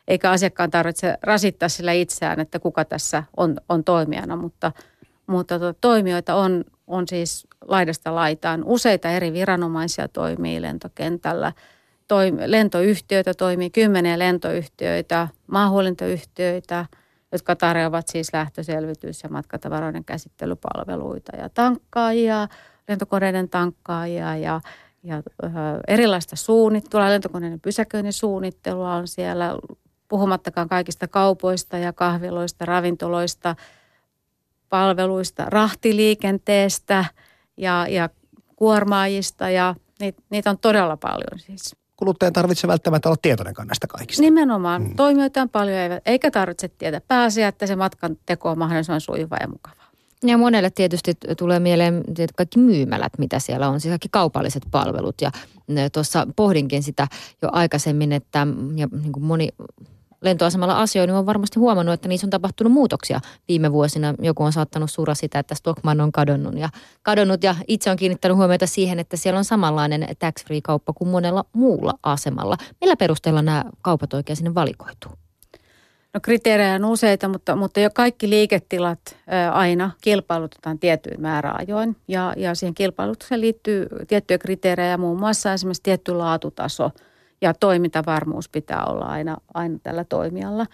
eikä 0.07 0.31
asiakkaan 0.31 0.71
tarvitse 0.71 1.17
rasittaa 1.21 1.69
sillä 1.69 1.91
itseään, 1.91 2.39
että 2.39 2.59
kuka 2.59 2.85
tässä 2.85 3.23
on, 3.37 3.55
on 3.69 3.83
toimijana. 3.83 4.35
Mutta, 4.35 4.71
mutta 5.27 5.59
tuota, 5.59 5.79
toimijoita 5.81 6.35
on, 6.35 6.63
on 6.87 7.07
siis 7.07 7.47
laidasta 7.67 8.15
laitaan. 8.15 8.63
Useita 8.65 9.09
eri 9.09 9.33
viranomaisia 9.33 10.07
toimii 10.07 10.61
lentokentällä. 10.61 11.53
Toim- 12.03 12.43
lentoyhtiöitä 12.45 13.33
toimii 13.33 13.69
kymmeniä 13.69 14.19
lentoyhtiöitä, 14.19 15.27
maahuolintoyhtiöitä, 15.47 16.85
jotka 17.31 17.55
tarjoavat 17.55 18.07
siis 18.07 18.33
lähtöselvitys- 18.33 19.23
ja 19.23 19.29
matkatavaroiden 19.29 20.05
käsittelypalveluita 20.05 21.37
ja 21.37 21.49
tankkaajia, 21.49 22.47
lentokoneiden 22.87 23.49
tankkaajia 23.49 24.37
ja, 24.37 24.61
ja 25.03 25.23
erilaista 25.87 26.35
suunnittelua. 26.35 27.09
Lentokoneiden 27.09 27.59
pysäköinnin 27.59 28.13
suunnittelua 28.13 28.95
on 28.95 29.07
siellä, 29.07 29.55
puhumattakaan 30.07 30.69
kaikista 30.69 31.07
kaupoista 31.07 31.77
ja 31.77 31.93
kahviloista, 31.93 32.65
ravintoloista, 32.65 33.55
palveluista, 34.73 35.45
rahtiliikenteestä– 35.45 37.05
ja, 37.57 37.87
ja 37.89 38.09
kuormaajista 38.55 39.49
ja 39.49 39.75
niitä, 39.99 40.21
niitä 40.29 40.49
on 40.49 40.57
todella 40.57 40.97
paljon 40.97 41.39
siis. 41.39 41.75
kuluttajan 41.95 42.33
tarvitse 42.33 42.67
välttämättä 42.67 43.09
olla 43.09 43.17
tietoinen 43.21 43.53
näistä 43.57 43.87
kaikista. 43.87 44.21
Nimenomaan. 44.21 44.85
Hmm. 44.85 44.95
Toimijoita 44.95 45.41
on 45.41 45.49
paljon, 45.49 45.75
eikä 46.05 46.31
tarvitse 46.31 46.67
tietää. 46.67 47.01
Pääasia, 47.07 47.47
että 47.47 47.67
se 47.67 47.75
matkan 47.75 48.17
teko 48.25 48.49
on 48.49 48.59
mahdollisimman 48.59 49.01
sujuva 49.01 49.37
ja 49.41 49.47
mukava. 49.47 49.83
Ja 50.25 50.37
monelle 50.37 50.69
tietysti 50.69 51.13
tulee 51.37 51.59
mieleen 51.59 52.03
kaikki 52.35 52.59
myymälät, 52.59 53.13
mitä 53.17 53.39
siellä 53.39 53.69
on, 53.69 53.79
siis 53.79 53.91
kaikki 53.91 54.09
kaupalliset 54.11 54.63
palvelut. 54.71 55.15
Ja 55.21 55.31
tuossa 55.93 56.27
pohdinkin 56.35 56.83
sitä 56.83 57.07
jo 57.41 57.49
aikaisemmin, 57.51 58.11
että 58.11 58.47
ja 58.75 58.87
niin 59.01 59.11
kuin 59.11 59.23
moni 59.23 59.49
lentoasemalla 60.23 60.81
asioin, 60.81 61.07
niin 61.07 61.15
on 61.15 61.25
varmasti 61.25 61.59
huomannut, 61.59 61.93
että 61.93 62.07
niissä 62.07 62.27
on 62.27 62.31
tapahtunut 62.31 62.73
muutoksia 62.73 63.19
viime 63.47 63.71
vuosina. 63.71 64.13
Joku 64.21 64.43
on 64.43 64.53
saattanut 64.53 64.91
surra 64.91 65.15
sitä, 65.15 65.39
että 65.39 65.55
Stockman 65.55 66.01
on 66.01 66.11
kadonnut 66.11 66.57
ja, 66.57 66.69
kadonnut 67.01 67.43
ja 67.43 67.55
itse 67.67 67.91
on 67.91 67.97
kiinnittänyt 67.97 68.37
huomiota 68.37 68.67
siihen, 68.67 68.99
että 68.99 69.17
siellä 69.17 69.37
on 69.37 69.45
samanlainen 69.45 70.07
tax-free-kauppa 70.19 70.93
kuin 70.93 71.09
monella 71.09 71.45
muulla 71.53 71.93
asemalla. 72.03 72.57
Millä 72.81 72.95
perusteella 72.95 73.41
nämä 73.41 73.63
kaupat 73.81 74.13
oikein 74.13 74.37
sinne 74.37 74.55
valikoituu? 74.55 75.11
No 76.13 76.19
kriteerejä 76.19 76.75
on 76.75 76.85
useita, 76.85 77.27
mutta, 77.27 77.55
mutta 77.55 77.79
jo 77.79 77.89
kaikki 77.93 78.29
liiketilat 78.29 78.99
ää, 79.27 79.51
aina 79.51 79.91
kilpailutetaan 80.01 80.79
tietyin 80.79 81.21
määräajoin. 81.21 81.95
Ja, 82.07 82.33
ja 82.37 82.55
siihen 82.55 82.73
kilpailutukseen 82.73 83.41
liittyy 83.41 83.87
tiettyjä 84.07 84.37
kriteerejä, 84.37 84.97
muun 84.97 85.19
muassa 85.19 85.53
esimerkiksi 85.53 85.83
tietty 85.83 86.13
laatutaso 86.13 86.91
ja 87.43 87.53
toimintavarmuus 87.53 88.49
pitää 88.49 88.85
olla 88.85 89.05
aina, 89.05 89.37
aina 89.53 89.79
tällä 89.83 90.03
toimijalla. 90.03 90.65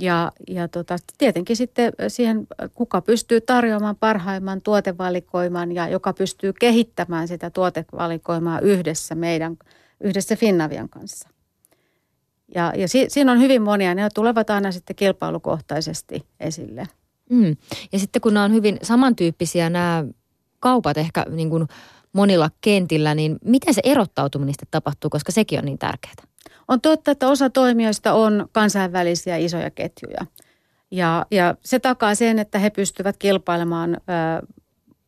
Ja, 0.00 0.32
ja 0.48 0.68
tota, 0.68 0.96
tietenkin 1.18 1.56
sitten 1.56 1.92
siihen, 2.08 2.46
kuka 2.74 3.00
pystyy 3.00 3.40
tarjoamaan 3.40 3.96
parhaimman 3.96 4.60
tuotevalikoiman 4.62 5.72
ja 5.72 5.88
joka 5.88 6.12
pystyy 6.12 6.52
kehittämään 6.52 7.28
sitä 7.28 7.50
tuotevalikoimaa 7.50 8.60
yhdessä 8.60 9.14
meidän, 9.14 9.56
yhdessä 10.00 10.36
Finnavian 10.36 10.88
kanssa. 10.88 11.28
Ja, 12.54 12.72
ja 12.76 12.88
si, 12.88 13.06
siinä 13.08 13.32
on 13.32 13.40
hyvin 13.40 13.62
monia, 13.62 13.94
ne 13.94 14.08
tulevat 14.14 14.50
aina 14.50 14.72
sitten 14.72 14.96
kilpailukohtaisesti 14.96 16.26
esille. 16.40 16.86
Mm. 17.30 17.56
Ja 17.92 17.98
sitten 17.98 18.22
kun 18.22 18.34
nämä 18.34 18.44
on 18.44 18.52
hyvin 18.52 18.78
samantyyppisiä 18.82 19.70
nämä 19.70 20.04
kaupat 20.60 20.98
ehkä 20.98 21.26
niin 21.30 21.50
kuin 21.50 21.68
monilla 22.12 22.50
kentillä, 22.60 23.14
niin 23.14 23.38
miten 23.44 23.74
se 23.74 23.80
erottautuminen 23.84 24.54
sitten 24.54 24.68
tapahtuu, 24.70 25.10
koska 25.10 25.32
sekin 25.32 25.58
on 25.58 25.64
niin 25.64 25.78
tärkeää? 25.78 26.14
On 26.68 26.80
totta, 26.80 27.10
että 27.10 27.28
osa 27.28 27.50
toimijoista 27.50 28.12
on 28.12 28.48
kansainvälisiä 28.52 29.36
isoja 29.36 29.70
ketjuja. 29.70 30.26
Ja, 30.90 31.26
ja 31.30 31.54
se 31.64 31.78
takaa 31.78 32.14
sen, 32.14 32.38
että 32.38 32.58
he 32.58 32.70
pystyvät 32.70 33.16
kilpailemaan 33.16 33.94
ö, 33.94 34.46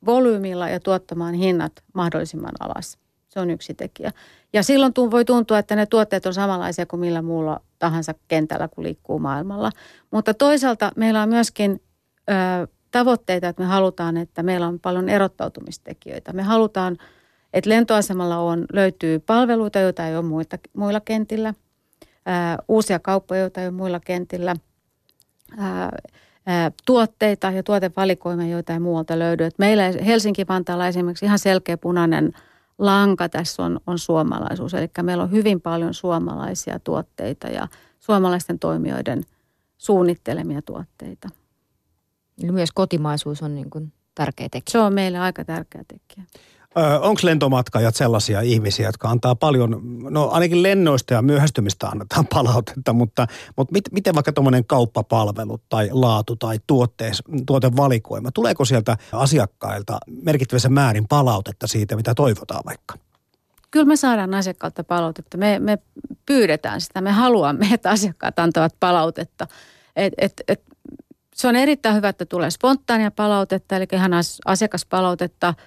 volyymilla 0.07 0.69
ja 0.69 0.81
tuottamaan 0.81 1.35
hinnat 1.35 1.73
mahdollisimman 1.95 2.53
alas. 2.61 2.99
Se 3.29 3.41
on 3.41 3.51
yksi 3.51 3.75
tekijä. 3.75 4.13
Ja 4.53 4.63
silloin 4.63 4.93
voi 5.11 5.25
tuntua, 5.25 5.59
että 5.59 5.77
ne 5.77 5.87
tuotteet 5.87 6.27
on 6.27 6.35
samanlaisia 6.35 6.87
kuin 6.87 7.01
millä 7.01 7.23
muulla 7.23 7.61
tahansa 7.79 8.15
kentällä, 8.29 8.69
kun 8.69 8.85
liikkuu 8.85 9.19
maailmalla. 9.19 9.71
Mutta 10.11 10.35
toisaalta 10.35 10.93
meillä 10.97 11.23
on 11.23 11.29
myöskin 11.29 11.83
ö, 12.31 12.67
tavoitteita, 12.91 13.49
että 13.49 13.63
me 13.63 13.69
halutaan, 13.69 14.17
että 14.17 14.43
meillä 14.43 14.67
on 14.67 14.81
paljon 14.81 15.09
erottautumistekijöitä. 15.09 16.33
Me 16.33 16.43
halutaan, 16.43 16.97
että 17.53 17.71
lentoasemalla 17.71 18.39
on, 18.39 18.67
löytyy 18.73 19.19
palveluita, 19.19 19.79
joita 19.79 20.07
ei 20.07 20.17
ole 20.17 20.25
muita, 20.25 20.59
muilla 20.77 21.01
kentillä, 21.01 21.55
ää, 22.27 22.59
uusia 22.69 22.99
kauppoja, 22.99 23.41
joita 23.41 23.61
ei 23.61 23.67
ole 23.67 23.77
muilla 23.77 24.01
kentillä, 24.01 24.57
ää, 25.59 25.91
ää, 26.47 26.73
tuotteita 26.87 27.51
ja 27.51 27.63
tuotevalikoimia, 27.63 28.47
joita 28.47 28.73
ei 28.73 28.79
muualta 28.79 29.19
löydy. 29.19 29.45
Et 29.45 29.59
meillä 29.59 29.83
Helsinki-Vantaalla 30.07 30.89
esimerkiksi 30.89 31.25
ihan 31.25 31.39
selkeä 31.39 31.77
punainen– 31.77 32.33
lanka 32.81 33.29
tässä 33.29 33.63
on, 33.63 33.81
on 33.87 33.99
suomalaisuus. 33.99 34.75
Eli 34.75 34.91
meillä 35.03 35.23
on 35.23 35.31
hyvin 35.31 35.61
paljon 35.61 35.95
suomalaisia 35.95 36.79
tuotteita 36.79 37.49
ja 37.49 37.69
suomalaisten 37.99 38.59
toimijoiden 38.59 39.23
suunnittelemia 39.79 40.63
tuotteita. 40.63 41.29
Eli 42.43 42.53
myös 42.53 42.73
kotimaisuus 42.75 43.43
on 43.43 43.55
niin 43.55 43.71
kuin 43.71 43.93
tärkeä 44.15 44.49
tekijä. 44.51 44.73
Se 44.73 44.79
on 44.79 44.95
meille 44.95 45.19
aika 45.19 45.45
tärkeä 45.45 45.85
tekijä. 45.89 46.27
Onko 47.01 47.21
lentomatkajat 47.25 47.95
sellaisia 47.95 48.41
ihmisiä, 48.41 48.89
jotka 48.89 49.09
antaa 49.09 49.35
paljon, 49.35 49.81
no 50.11 50.29
ainakin 50.29 50.63
lennoista 50.63 51.15
ja 51.15 51.23
myöhästymistä 51.23 51.89
annetaan 51.89 52.27
palautetta, 52.35 52.93
mutta, 52.93 53.27
mutta 53.57 53.73
mit, 53.73 53.85
miten 53.93 54.15
vaikka 54.15 54.33
tuommoinen 54.33 54.65
kauppapalvelu 54.65 55.59
tai 55.69 55.89
laatu 55.93 56.37
tai 56.37 56.59
tuottees, 56.67 57.23
tuotevalikoima, 57.47 58.31
tuleeko 58.31 58.65
sieltä 58.65 58.97
asiakkailta 59.13 59.99
merkittävässä 60.23 60.69
määrin 60.69 61.09
palautetta 61.09 61.67
siitä, 61.67 61.97
mitä 61.97 62.15
toivotaan 62.15 62.63
vaikka? 62.67 62.95
Kyllä 63.71 63.87
me 63.87 63.97
saadaan 63.97 64.35
asiakkaalta 64.35 64.85
palautetta. 64.85 65.39
Me, 65.39 65.59
me 65.59 65.79
pyydetään 66.27 66.81
sitä, 66.81 67.01
me 67.01 67.11
haluamme, 67.11 67.69
että 67.73 67.91
asiakkaat 67.91 68.39
antavat 68.39 68.75
palautetta. 68.81 69.47
Et, 69.97 70.13
et, 70.19 70.33
et, 70.49 70.63
se 71.41 71.49
on 71.49 71.57
erittäin 71.57 71.97
hyvä, 71.97 72.09
että 72.09 72.27
tulee 72.27 72.51
spontaania 72.51 73.11
palautetta, 73.11 73.77
eli 73.77 73.87
ihan 73.93 74.13
asiakaspalautetta– 74.47 75.55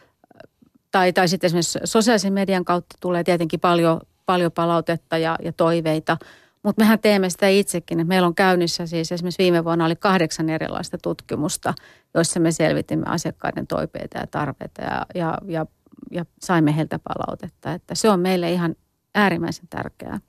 tai, 0.93 1.13
tai 1.13 1.27
sitten 1.27 1.47
esimerkiksi 1.47 1.79
sosiaalisen 1.83 2.33
median 2.33 2.65
kautta 2.65 2.95
tulee 2.99 3.23
tietenkin 3.23 3.59
paljon, 3.59 4.01
paljon 4.25 4.51
palautetta 4.51 5.17
ja, 5.17 5.35
ja 5.43 5.53
toiveita. 5.53 6.17
Mutta 6.63 6.81
mehän 6.81 6.99
teemme 6.99 7.29
sitä 7.29 7.47
itsekin. 7.47 7.99
Et 7.99 8.07
meillä 8.07 8.27
on 8.27 8.35
käynnissä 8.35 8.85
siis 8.87 9.11
esimerkiksi 9.11 9.43
viime 9.43 9.63
vuonna 9.63 9.85
oli 9.85 9.95
kahdeksan 9.95 10.49
erilaista 10.49 10.97
tutkimusta, 11.03 11.73
joissa 12.13 12.39
me 12.39 12.51
selvitimme 12.51 13.05
asiakkaiden 13.07 13.67
toiveita 13.67 14.17
ja 14.17 14.27
tarpeita 14.27 14.81
ja, 14.81 15.05
ja, 15.15 15.37
ja, 15.47 15.65
ja 16.11 16.25
saimme 16.39 16.75
heiltä 16.75 16.99
palautetta. 16.99 17.73
Että 17.73 17.95
se 17.95 18.09
on 18.09 18.19
meille 18.19 18.51
ihan 18.51 18.75
äärimmäisen 19.15 19.67
tärkeää. 19.69 20.19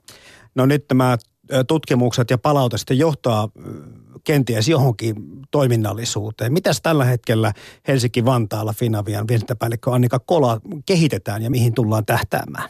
No 0.54 0.66
nyt 0.66 0.88
tämä 0.88 1.18
tutkimukset 1.66 2.30
ja 2.30 2.38
palaute 2.38 2.78
sitten 2.78 2.98
johtaa 2.98 3.48
kenties 4.24 4.68
johonkin 4.68 5.14
toiminnallisuuteen. 5.50 6.52
Mitäs 6.52 6.80
tällä 6.82 7.04
hetkellä 7.04 7.52
Helsinki-Vantaalla 7.88 8.72
Finavian 8.72 9.28
viestintäpäällikkö 9.28 9.92
Annika 9.92 10.18
Kola 10.18 10.60
kehitetään 10.86 11.42
ja 11.42 11.50
mihin 11.50 11.74
tullaan 11.74 12.06
tähtäämään? 12.06 12.68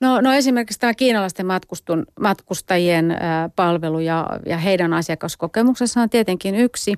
No, 0.00 0.20
no 0.20 0.32
esimerkiksi 0.32 0.78
tämä 0.78 0.94
kiinalaisten 0.94 1.46
matkustun, 1.46 2.06
matkustajien 2.20 3.16
palvelu 3.56 3.98
ja, 3.98 4.26
ja 4.46 4.58
heidän 4.58 4.92
asiakaskokemuksessa 4.92 6.00
on 6.00 6.10
tietenkin 6.10 6.54
yksi. 6.54 6.94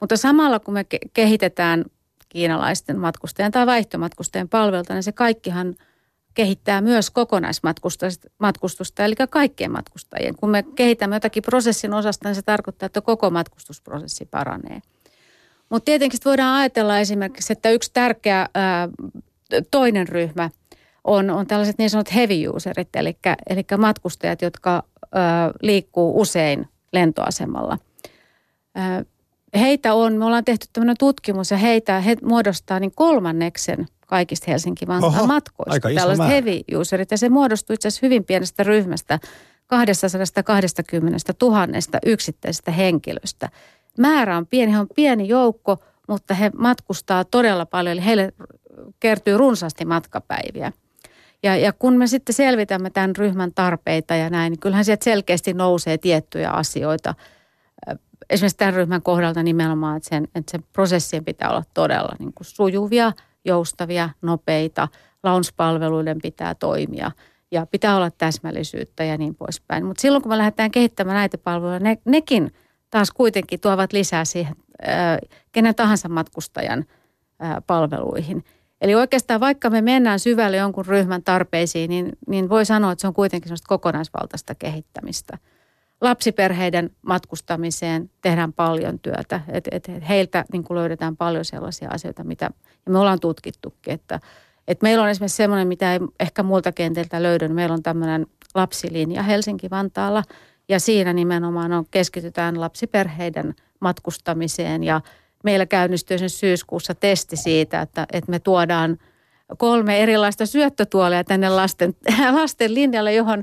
Mutta 0.00 0.16
samalla 0.16 0.60
kun 0.60 0.74
me 0.74 0.86
kehitetään 1.14 1.84
kiinalaisten 2.28 2.98
matkustajien 2.98 3.52
tai 3.52 3.66
vaihtomatkustajien 3.66 4.48
palveluita, 4.48 4.94
niin 4.94 5.02
se 5.02 5.12
kaikkihan– 5.12 5.74
kehittää 6.34 6.80
myös 6.80 7.10
kokonaismatkustusta, 7.10 9.04
eli 9.04 9.14
kaikkien 9.30 9.72
matkustajien. 9.72 10.34
Kun 10.36 10.50
me 10.50 10.62
kehitämme 10.62 11.16
jotakin 11.16 11.42
prosessin 11.42 11.94
osasta, 11.94 12.28
niin 12.28 12.34
se 12.34 12.42
tarkoittaa, 12.42 12.86
että 12.86 13.00
koko 13.00 13.30
matkustusprosessi 13.30 14.24
paranee. 14.24 14.80
Mutta 15.70 15.84
tietenkin 15.84 16.20
voidaan 16.24 16.60
ajatella 16.60 16.98
esimerkiksi, 16.98 17.52
että 17.52 17.70
yksi 17.70 17.90
tärkeä 17.92 18.48
ää, 18.54 18.88
toinen 19.70 20.08
ryhmä 20.08 20.50
on, 21.04 21.30
on 21.30 21.46
tällaiset 21.46 21.78
niin 21.78 21.90
sanotut 21.90 22.14
heavy 22.14 22.48
userit, 22.48 22.96
eli, 22.96 23.16
eli 23.48 23.64
matkustajat, 23.78 24.42
jotka 24.42 24.82
ää, 25.12 25.50
liikkuu 25.62 26.20
usein 26.20 26.68
lentoasemalla. 26.92 27.78
Ää, 28.74 29.04
heitä 29.54 29.94
on, 29.94 30.12
me 30.12 30.24
ollaan 30.24 30.44
tehty 30.44 30.66
tämmöinen 30.72 30.96
tutkimus 30.98 31.50
ja 31.50 31.56
heitä, 31.56 32.00
he 32.00 32.16
muodostaa 32.22 32.80
niin 32.80 32.92
kolmanneksen 32.94 33.86
kaikista 34.14 34.44
Helsinki-Vantaan 34.48 35.26
matkoista. 35.26 35.72
Aika 35.72 35.88
Tällaiset 35.94 36.18
määrä. 36.18 36.32
heavy 36.32 36.60
userit 36.76 37.10
ja 37.10 37.18
se 37.18 37.28
muodostuu 37.28 37.74
itse 37.74 37.88
asiassa 37.88 38.06
hyvin 38.06 38.24
pienestä 38.24 38.62
ryhmästä 38.62 39.18
220 39.66 41.18
000 41.42 41.66
yksittäisestä 42.06 42.70
henkilöstä. 42.70 43.48
Määrä 43.98 44.36
on 44.36 44.46
pieni, 44.46 44.72
he 44.72 44.78
on 44.78 44.86
pieni 44.94 45.28
joukko, 45.28 45.78
mutta 46.08 46.34
he 46.34 46.50
matkustaa 46.58 47.24
todella 47.24 47.66
paljon, 47.66 47.92
eli 47.92 48.04
heille 48.04 48.32
kertyy 49.00 49.36
runsaasti 49.36 49.84
matkapäiviä. 49.84 50.72
Ja, 51.42 51.56
ja 51.56 51.72
kun 51.72 51.96
me 51.96 52.06
sitten 52.06 52.34
selvitämme 52.34 52.90
tämän 52.90 53.16
ryhmän 53.16 53.52
tarpeita 53.54 54.14
ja 54.14 54.30
näin, 54.30 54.50
niin 54.50 54.60
kyllähän 54.60 54.84
sieltä 54.84 55.04
selkeästi 55.04 55.54
nousee 55.54 55.98
tiettyjä 55.98 56.50
asioita. 56.50 57.14
Esimerkiksi 58.30 58.56
tämän 58.56 58.74
ryhmän 58.74 59.02
kohdalta 59.02 59.42
nimenomaan, 59.42 59.96
että 59.96 60.08
sen, 60.08 60.24
että 60.24 60.50
sen 60.50 60.64
prosessien 60.72 61.24
pitää 61.24 61.50
olla 61.50 61.62
todella 61.74 62.16
niin 62.18 62.32
kuin 62.32 62.46
sujuvia– 62.46 63.12
joustavia, 63.44 64.10
nopeita, 64.22 64.88
lounge-palveluiden 65.22 66.18
pitää 66.22 66.54
toimia 66.54 67.10
ja 67.50 67.66
pitää 67.66 67.96
olla 67.96 68.10
täsmällisyyttä 68.10 69.04
ja 69.04 69.18
niin 69.18 69.34
poispäin. 69.34 69.84
Mutta 69.84 70.00
silloin 70.00 70.22
kun 70.22 70.32
me 70.32 70.38
lähdetään 70.38 70.70
kehittämään 70.70 71.14
näitä 71.14 71.38
palveluja, 71.38 71.78
ne, 71.78 71.98
nekin 72.04 72.54
taas 72.90 73.10
kuitenkin 73.10 73.60
tuovat 73.60 73.92
lisää 73.92 74.24
siihen 74.24 74.56
ää, 74.82 75.18
kenen 75.52 75.74
tahansa 75.74 76.08
matkustajan 76.08 76.84
ää, 77.38 77.62
palveluihin. 77.66 78.44
Eli 78.80 78.94
oikeastaan 78.94 79.40
vaikka 79.40 79.70
me 79.70 79.80
mennään 79.80 80.20
syvälle 80.20 80.56
jonkun 80.56 80.86
ryhmän 80.86 81.22
tarpeisiin, 81.22 81.90
niin, 81.90 82.08
niin 82.28 82.48
voi 82.48 82.64
sanoa, 82.64 82.92
että 82.92 83.00
se 83.00 83.06
on 83.06 83.14
kuitenkin 83.14 83.48
sellaista 83.48 83.68
kokonaisvaltaista 83.68 84.54
kehittämistä– 84.54 85.38
lapsiperheiden 86.04 86.90
matkustamiseen 87.02 88.10
tehdään 88.20 88.52
paljon 88.52 88.98
työtä. 88.98 89.40
Et, 89.48 89.68
et, 89.70 89.88
heiltä 90.08 90.44
niin 90.52 90.64
kuin 90.64 90.78
löydetään 90.78 91.16
paljon 91.16 91.44
sellaisia 91.44 91.90
asioita, 91.90 92.24
mitä 92.24 92.50
ja 92.86 92.92
me 92.92 92.98
ollaan 92.98 93.20
tutkittukin, 93.20 93.94
että, 93.94 94.20
Et 94.68 94.82
meillä 94.82 95.02
on 95.02 95.10
esimerkiksi 95.10 95.36
semmoinen, 95.36 95.68
mitä 95.68 95.92
ei 95.92 96.00
ehkä 96.20 96.42
muulta 96.42 96.72
kentiltä 96.72 97.22
löydy. 97.22 97.48
Meillä 97.48 97.72
on 97.72 97.82
tämmöinen 97.82 98.26
lapsilinja 98.54 99.22
Helsinki-Vantaalla 99.22 100.22
ja 100.68 100.80
siinä 100.80 101.12
nimenomaan 101.12 101.72
on, 101.72 101.84
keskitytään 101.90 102.60
lapsiperheiden 102.60 103.54
matkustamiseen 103.80 104.84
ja 104.84 105.00
meillä 105.44 105.66
käynnistyy 105.66 106.18
sen 106.18 106.30
syyskuussa 106.30 106.94
testi 106.94 107.36
siitä, 107.36 107.80
että, 107.80 108.06
että 108.12 108.30
me 108.30 108.38
tuodaan 108.38 108.98
kolme 109.58 110.02
erilaista 110.02 110.46
syöttötuolia 110.46 111.24
tänne 111.24 111.48
lasten, 111.48 111.94
lasten 112.40 112.74
linjalle, 112.74 113.14
johon 113.14 113.42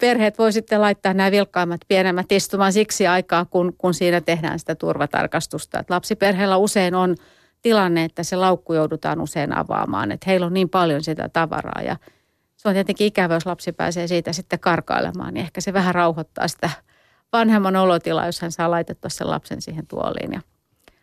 perheet 0.00 0.38
voi 0.38 0.52
sitten 0.52 0.80
laittaa 0.80 1.14
nämä 1.14 1.30
vilkkaimmat 1.30 1.80
pienemmät 1.88 2.32
istumaan 2.32 2.72
siksi 2.72 3.06
aikaa, 3.06 3.44
kun, 3.44 3.74
kun 3.78 3.94
siinä 3.94 4.20
tehdään 4.20 4.58
sitä 4.58 4.74
turvatarkastusta. 4.74 5.78
Et 5.78 5.90
lapsiperheellä 5.90 6.56
usein 6.56 6.94
on 6.94 7.16
tilanne, 7.62 8.04
että 8.04 8.22
se 8.22 8.36
laukku 8.36 8.74
joudutaan 8.74 9.20
usein 9.20 9.52
avaamaan, 9.52 10.12
että 10.12 10.24
heillä 10.30 10.46
on 10.46 10.54
niin 10.54 10.68
paljon 10.68 11.02
sitä 11.02 11.28
tavaraa 11.28 11.82
ja 11.82 11.96
se 12.56 12.68
on 12.68 12.74
tietenkin 12.74 13.06
ikävä, 13.06 13.34
jos 13.34 13.46
lapsi 13.46 13.72
pääsee 13.72 14.06
siitä 14.06 14.32
sitten 14.32 14.60
karkailemaan, 14.60 15.34
niin 15.34 15.44
ehkä 15.44 15.60
se 15.60 15.72
vähän 15.72 15.94
rauhoittaa 15.94 16.48
sitä 16.48 16.70
vanhemman 17.32 17.76
olotilaa, 17.76 18.26
jos 18.26 18.40
hän 18.40 18.52
saa 18.52 18.70
laitettua 18.70 19.10
sen 19.10 19.30
lapsen 19.30 19.62
siihen 19.62 19.86
tuoliin. 19.86 20.32
Ja 20.32 20.40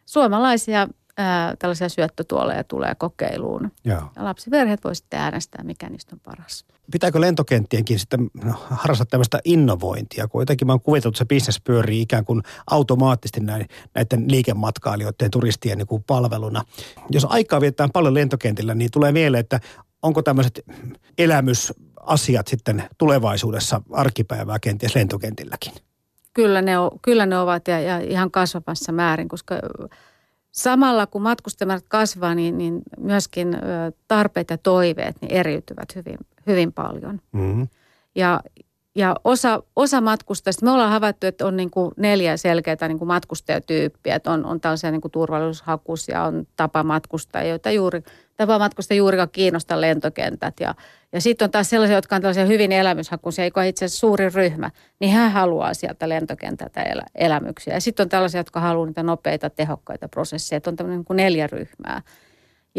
suomalaisia 0.05 0.88
ää, 1.17 1.55
tällaisia 1.60 1.89
syöttötuoleja 1.89 2.63
tulee 2.63 2.95
kokeiluun. 2.95 3.71
Joo. 3.84 4.01
Ja 4.15 4.23
lapsiperheet 4.23 4.84
voi 4.84 4.95
sitten 4.95 5.19
äänestää, 5.19 5.63
mikä 5.63 5.89
niistä 5.89 6.15
on 6.15 6.19
paras. 6.19 6.65
Pitääkö 6.91 7.21
lentokenttienkin 7.21 7.99
sitten 7.99 8.30
no, 8.43 8.54
harrastaa 8.69 9.06
tämmöistä 9.06 9.39
innovointia, 9.45 10.28
kun 10.28 10.41
jotenkin 10.41 10.67
mä 10.67 10.73
oon 10.73 10.82
kuvitellut, 10.82 11.15
että 11.15 11.25
se 11.25 11.28
bisnes 11.28 11.62
pyörii 11.63 12.02
ikään 12.02 12.25
kuin 12.25 12.41
automaattisesti 12.69 13.39
näin, 13.39 13.67
näiden 13.95 14.32
liikematkailijoiden 14.32 15.32
turistien 15.32 15.78
niin 15.78 15.88
kuin 15.88 16.04
palveluna. 16.08 16.63
Jos 17.10 17.25
aikaa 17.30 17.62
vietetään 17.62 17.91
paljon 17.91 18.13
lentokentillä, 18.13 18.75
niin 18.75 18.91
tulee 18.91 19.12
mieleen, 19.12 19.41
että 19.41 19.60
onko 20.02 20.21
tämmöiset 20.21 20.62
elämysasiat 21.17 22.47
sitten 22.47 22.84
tulevaisuudessa 22.97 23.82
arkipäivää 23.91 24.60
kenties 24.60 24.95
lentokentilläkin? 24.95 25.73
Kyllä 26.34 26.62
ne, 26.62 26.71
kyllä 27.02 27.25
ne 27.25 27.39
ovat 27.39 27.67
ja, 27.67 27.80
ja 27.80 27.99
ihan 27.99 28.32
kasvavassa 28.32 28.91
määrin, 28.91 29.28
koska 29.28 29.56
samalla 30.52 31.08
kun 31.08 31.21
matkustamat 31.21 31.86
kasvaa, 31.88 32.36
niin, 32.36 32.58
niin 32.58 32.82
myöskin 32.97 33.58
tarpeet 34.08 34.49
ja 34.49 34.58
toiveet 34.58 35.15
niin 35.21 35.32
eriytyvät 35.32 35.95
hyvin, 35.95 36.17
hyvin 36.47 36.73
paljon. 36.73 37.21
Mm-hmm. 37.32 37.67
Ja, 38.15 38.41
ja 38.95 39.15
osa, 39.23 39.63
osa 39.75 40.02
matkustajista, 40.02 40.65
me 40.65 40.71
ollaan 40.71 40.91
havaittu, 40.91 41.28
että 41.28 41.45
on 41.47 41.58
niin 41.58 41.71
kuin 41.71 41.91
neljä 41.97 42.38
selkeää 42.38 42.88
niin 42.88 42.97
kuin 42.97 43.08
matkustajatyyppiä. 43.08 44.15
Että 44.15 44.32
on, 44.32 44.45
on 44.45 44.62
tällaisia 44.62 44.91
niin 44.91 45.02
kuin 45.02 45.12
turvallisuushakuisia, 45.12 46.23
on 46.23 46.47
tapamatkustajia, 46.56 47.49
joita 47.49 47.71
juuri, 47.71 48.04
tapamatkustajia 48.36 48.97
juurikaan 48.97 49.30
kiinnostaa 49.32 49.82
lentokentät. 49.82 50.54
Ja, 50.60 50.75
ja 51.12 51.21
sitten 51.21 51.45
on 51.45 51.52
taas 51.52 51.69
sellaisia, 51.69 51.97
jotka 51.97 52.15
on 52.15 52.21
tällaisia 52.21 52.45
hyvin 52.45 52.71
elämyshakuisia, 52.71 53.45
joka 53.45 53.62
on 53.62 53.67
itse 53.67 53.86
asiassa 53.86 53.99
suuri 53.99 54.30
ryhmä, 54.30 54.71
niin 54.99 55.12
hän 55.12 55.32
haluaa 55.32 55.73
sieltä 55.73 56.10
lentokentältä 56.10 56.84
elä, 56.84 57.04
elämyksiä. 57.15 57.73
Ja 57.73 57.82
sitten 57.82 58.04
on 58.04 58.10
tällaisia, 58.10 58.39
jotka 58.39 58.60
haluaa 58.60 58.88
niitä 58.88 59.04
nopeita, 59.04 59.49
tehokkaita 59.49 60.10
prosesseja. 60.10 60.58
Että 60.58 60.69
on 60.69 60.75
tämmöinen 60.75 60.97
niin 60.97 61.06
kuin 61.06 61.17
neljä 61.17 61.47
ryhmää. 61.47 62.02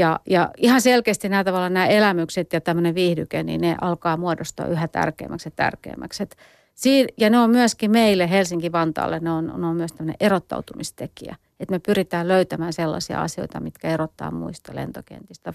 Ja, 0.01 0.21
ja 0.31 0.51
ihan 0.57 0.81
selkeästi 0.81 1.29
nämä 1.29 1.45
tavallaan 1.45 1.75
nämä 1.75 1.87
elämykset 1.87 2.53
ja 2.53 2.61
tämmöinen 2.61 2.95
viihdyke, 2.95 3.43
niin 3.43 3.61
ne 3.61 3.77
alkaa 3.81 4.17
muodostua 4.17 4.67
yhä 4.67 4.89
tärkeämmäksi 4.89 5.47
ja 5.47 5.53
tärkeämmäksi. 5.57 6.23
Et 6.23 6.37
siin, 6.75 7.09
ja 7.17 7.31
ne 7.31 7.39
on 7.39 7.51
myöskin 7.51 7.91
meille 7.91 8.31
Helsinki-Vantaalle, 8.31 9.21
ne 9.21 9.31
on, 9.31 9.47
ne 9.57 9.67
on 9.67 9.77
myös 9.77 9.93
tämmöinen 9.93 10.17
erottautumistekijä. 10.21 11.37
Että 11.61 11.75
me 11.75 11.79
pyritään 11.79 12.29
löytämään 12.29 12.73
sellaisia 12.73 13.23
asioita, 13.23 13.61
mitkä 13.61 13.89
erottaa 13.89 14.31
muista 14.31 14.75
lentokentistä. 14.75 15.55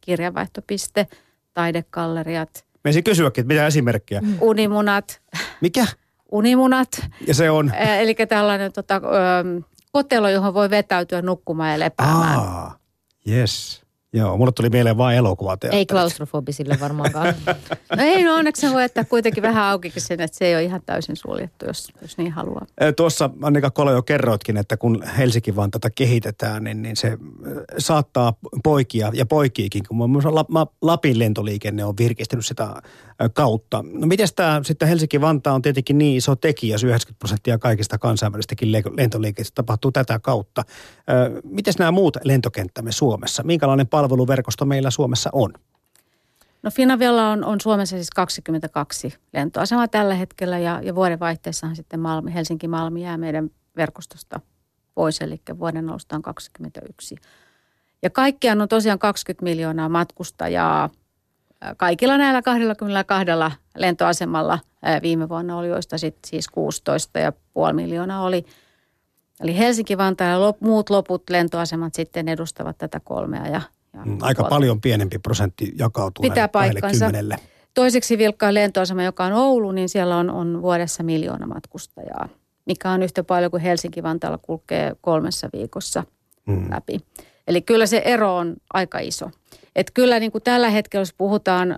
Kirjavaihtopiste, 0.00 1.06
taidekalleriat. 1.54 2.64
Me 2.84 2.88
ensin 2.88 3.04
kysyäkin, 3.04 3.42
että 3.42 3.54
mitä 3.54 3.66
esimerkkejä? 3.66 4.20
Mm. 4.20 4.36
Unimunat. 4.40 5.20
Mikä? 5.60 5.86
Unimunat. 6.32 6.88
Ja 7.26 7.34
se 7.34 7.50
on? 7.50 7.74
Eli 7.74 8.14
tällainen 8.14 8.72
tota, 8.72 9.00
kotelo, 9.92 10.28
johon 10.28 10.54
voi 10.54 10.70
vetäytyä 10.70 11.22
nukkumaan 11.22 11.72
ja 11.72 11.78
lepäämään. 11.78 12.38
Aa. 12.38 12.85
Yes. 13.26 13.80
Joo, 14.16 14.36
mulle 14.36 14.52
tuli 14.52 14.70
mieleen 14.70 14.96
vain 14.96 15.16
elokuvat. 15.16 15.64
Ei 15.64 15.86
klaustrofobisille 15.86 16.76
varmaankaan. 16.80 17.34
no 17.96 18.02
ei, 18.02 18.24
no 18.24 18.34
onneksi 18.34 18.72
voi 18.72 18.82
jättää 18.82 19.04
kuitenkin 19.04 19.42
vähän 19.42 19.64
aukikin 19.64 20.02
sen, 20.02 20.20
että 20.20 20.38
se 20.38 20.46
ei 20.46 20.54
ole 20.54 20.62
ihan 20.62 20.82
täysin 20.86 21.16
suljettu, 21.16 21.66
jos, 21.66 21.88
jos 22.02 22.18
niin 22.18 22.32
haluaa. 22.32 22.66
Tuossa 22.96 23.30
Annika 23.42 23.70
Kolo 23.70 23.92
jo 23.92 24.02
kerroitkin, 24.02 24.56
että 24.56 24.76
kun 24.76 25.02
Helsinki 25.18 25.56
vaan 25.56 25.70
tätä 25.70 25.90
kehitetään, 25.90 26.64
niin, 26.64 26.82
niin 26.82 26.96
se 26.96 27.18
saattaa 27.78 28.34
poikia 28.64 29.10
ja 29.14 29.26
poikiikin, 29.26 29.82
kun 29.88 30.10
muassa 30.10 30.34
Lapin 30.82 31.18
lentoliikenne 31.18 31.84
on 31.84 31.94
virkistynyt 31.98 32.46
sitä 32.46 32.68
kautta. 33.34 33.84
No 33.92 34.06
miten 34.06 34.28
tämä 34.36 34.60
sitten 34.64 34.88
Helsinki-Vantaa 34.88 35.54
on 35.54 35.62
tietenkin 35.62 35.98
niin 35.98 36.16
iso 36.16 36.36
tekijä, 36.36 36.76
90 36.84 37.18
prosenttia 37.18 37.58
kaikista 37.58 37.98
kansainvälistäkin 37.98 38.72
lentoliikkeistä 38.72 39.54
tapahtuu 39.54 39.92
tätä 39.92 40.18
kautta. 40.18 40.62
Miten 41.44 41.74
nämä 41.78 41.90
muut 41.90 42.16
lentokenttämme 42.24 42.92
Suomessa? 42.92 43.42
Minkälainen 43.42 43.86
palveluverkosto 44.08 44.64
meillä 44.64 44.90
Suomessa 44.90 45.30
on? 45.32 45.52
No 46.62 46.70
Finavialla 46.70 47.30
on, 47.30 47.44
on 47.44 47.60
Suomessa 47.60 47.96
siis 47.96 48.10
22 48.10 49.14
lentoasemaa 49.32 49.88
tällä 49.88 50.14
hetkellä 50.14 50.58
ja, 50.58 50.80
ja 50.82 50.94
vuodenvaihteessahan 50.94 51.76
sitten 51.76 52.00
Malmi, 52.00 52.34
Helsinki-Malmi 52.34 53.02
jää 53.02 53.16
meidän 53.16 53.50
verkostosta 53.76 54.40
pois, 54.94 55.20
eli 55.20 55.40
vuoden 55.58 55.90
alusta 55.90 56.16
on 56.16 56.22
21. 56.22 57.16
Ja 58.02 58.10
kaikkiaan 58.10 58.60
on 58.60 58.68
tosiaan 58.68 58.98
20 58.98 59.44
miljoonaa 59.44 59.88
matkustajaa 59.88 60.90
kaikilla 61.76 62.18
näillä 62.18 62.42
22 62.42 63.26
lentoasemalla 63.76 64.58
viime 65.02 65.28
vuonna 65.28 65.56
oli, 65.58 65.68
joista 65.68 65.98
sitten 65.98 66.30
siis 66.30 66.46
16,5 67.68 67.72
miljoonaa 67.72 68.22
oli. 68.22 68.44
Eli 69.40 69.58
Helsinki-Vantaa 69.58 70.28
ja 70.28 70.40
lop, 70.40 70.60
muut 70.60 70.90
loput 70.90 71.30
lentoasemat 71.30 71.94
sitten 71.94 72.28
edustavat 72.28 72.78
tätä 72.78 73.00
kolmea. 73.00 73.46
Ja, 73.46 73.60
Aika 74.00 74.42
puolta. 74.42 74.54
paljon 74.54 74.80
pienempi 74.80 75.18
prosentti 75.18 75.72
jakautuu 75.78 76.22
Pitää 76.22 76.48
paikkansa. 76.48 77.10
Toiseksi 77.74 78.18
vilkkaan 78.18 78.54
lentoasema, 78.54 79.02
joka 79.02 79.24
on 79.24 79.32
Oulu, 79.32 79.72
niin 79.72 79.88
siellä 79.88 80.16
on, 80.16 80.30
on 80.30 80.62
vuodessa 80.62 81.02
miljoona 81.02 81.46
matkustajaa, 81.46 82.28
mikä 82.66 82.90
on 82.90 83.02
yhtä 83.02 83.24
paljon 83.24 83.50
kuin 83.50 83.62
Helsinki-Vantaalla 83.62 84.38
kulkee 84.38 84.96
kolmessa 85.00 85.48
viikossa 85.52 86.04
mm. 86.46 86.70
läpi. 86.70 86.98
Eli 87.48 87.62
kyllä 87.62 87.86
se 87.86 88.02
ero 88.04 88.36
on 88.36 88.56
aika 88.72 88.98
iso. 88.98 89.30
Että 89.76 89.92
kyllä 89.94 90.20
niin 90.20 90.32
kuin 90.32 90.44
tällä 90.44 90.70
hetkellä, 90.70 91.00
jos 91.00 91.14
puhutaan 91.18 91.72
ö, 91.72 91.76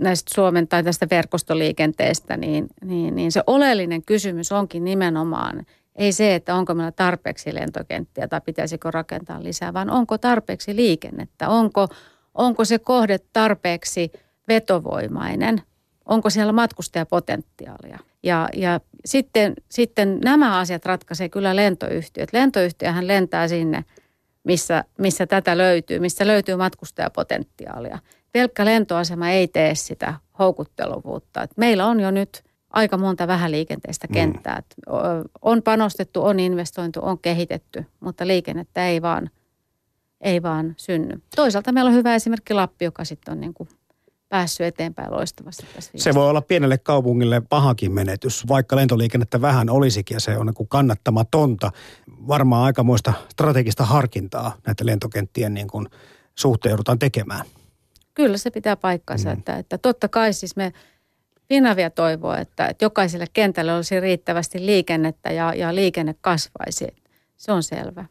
näistä 0.00 0.34
Suomen 0.34 0.68
tai 0.68 0.84
tästä 0.84 1.06
verkostoliikenteestä, 1.10 2.36
niin, 2.36 2.66
niin, 2.84 3.14
niin 3.14 3.32
se 3.32 3.42
oleellinen 3.46 4.02
kysymys 4.02 4.52
onkin 4.52 4.84
nimenomaan 4.84 5.66
ei 5.96 6.12
se, 6.12 6.34
että 6.34 6.54
onko 6.54 6.74
meillä 6.74 6.92
tarpeeksi 6.92 7.54
lentokenttiä 7.54 8.28
tai 8.28 8.40
pitäisikö 8.40 8.90
rakentaa 8.90 9.42
lisää, 9.42 9.72
vaan 9.72 9.90
onko 9.90 10.18
tarpeeksi 10.18 10.76
liikennettä, 10.76 11.48
onko, 11.48 11.88
onko 12.34 12.64
se 12.64 12.78
kohde 12.78 13.18
tarpeeksi 13.32 14.12
vetovoimainen, 14.48 15.62
onko 16.04 16.30
siellä 16.30 16.52
matkustajapotentiaalia. 16.52 17.98
Ja, 18.22 18.48
ja 18.56 18.80
sitten, 19.04 19.54
sitten 19.68 20.20
nämä 20.24 20.58
asiat 20.58 20.86
ratkaisee 20.86 21.28
kyllä 21.28 21.56
lentoyhtiöt. 21.56 22.32
Lentoyhtiöhän 22.32 23.06
lentää 23.06 23.48
sinne– 23.48 23.84
missä, 24.44 24.84
missä 24.98 25.26
tätä 25.26 25.58
löytyy, 25.58 25.98
missä 25.98 26.26
löytyy 26.26 26.56
matkustajapotentiaalia. 26.56 27.98
Pelkkä 28.32 28.64
lentoasema 28.64 29.30
ei 29.30 29.48
tee 29.48 29.74
sitä 29.74 30.14
houkutteluvuutta. 30.38 31.42
Et 31.42 31.50
meillä 31.56 31.86
on 31.86 32.00
jo 32.00 32.10
nyt 32.10 32.42
aika 32.70 32.98
monta 32.98 33.26
vähäliikenteistä 33.26 34.06
mm. 34.06 34.12
kenttää. 34.12 34.62
Mm. 34.86 34.94
On 35.42 35.62
panostettu, 35.62 36.24
on 36.24 36.40
investointu, 36.40 37.00
on 37.02 37.18
kehitetty, 37.18 37.84
mutta 38.00 38.26
liikennettä 38.26 38.88
ei 38.88 39.02
vaan, 39.02 39.30
ei 40.20 40.42
vaan 40.42 40.74
synny. 40.76 41.22
Toisaalta 41.36 41.72
meillä 41.72 41.88
on 41.88 41.94
hyvä 41.94 42.14
esimerkki 42.14 42.54
Lappi, 42.54 42.84
joka 42.84 43.04
sitten 43.04 43.32
on 43.32 43.40
niin 43.40 43.54
kuin 43.54 43.68
päässyt 44.28 44.66
eteenpäin 44.66 45.12
loistavasti 45.12 45.66
tässä 45.74 45.92
Se 45.96 46.14
voi 46.14 46.30
olla 46.30 46.42
pienelle 46.42 46.78
kaupungille 46.78 47.40
pahakin 47.40 47.92
menetys, 47.92 48.48
vaikka 48.48 48.76
lentoliikennettä 48.76 49.40
vähän 49.40 49.70
olisikin 49.70 50.14
ja 50.14 50.20
se 50.20 50.38
on 50.38 50.46
niin 50.46 50.68
kannattamatonta. 50.68 51.70
Varmaan 52.28 52.64
aikamoista 52.64 53.12
strategista 53.28 53.84
harkintaa 53.84 54.56
näitä 54.66 54.86
lentokenttien 54.86 55.54
niin 55.54 55.68
kuin 55.68 55.86
suhteen 56.34 56.70
joudutaan 56.70 56.98
tekemään. 56.98 57.46
Kyllä 58.14 58.38
se 58.38 58.50
pitää 58.50 58.76
paikkansa, 58.76 59.28
mm. 59.28 59.38
että, 59.38 59.56
että 59.56 59.78
totta 59.78 60.08
kai 60.08 60.32
siis 60.32 60.56
me 60.56 60.72
Finavia 61.50 61.90
toivoo, 61.90 62.34
että, 62.34 62.66
että 62.66 62.84
jokaiselle 62.84 63.26
kentälle 63.32 63.74
olisi 63.74 64.00
riittävästi 64.00 64.66
liikennettä 64.66 65.32
ja, 65.32 65.54
ja 65.54 65.74
liikenne 65.74 66.14
kasvaisi. 66.20 66.86
Se 67.36 67.52
on 67.52 67.62
selvä. 67.62 68.04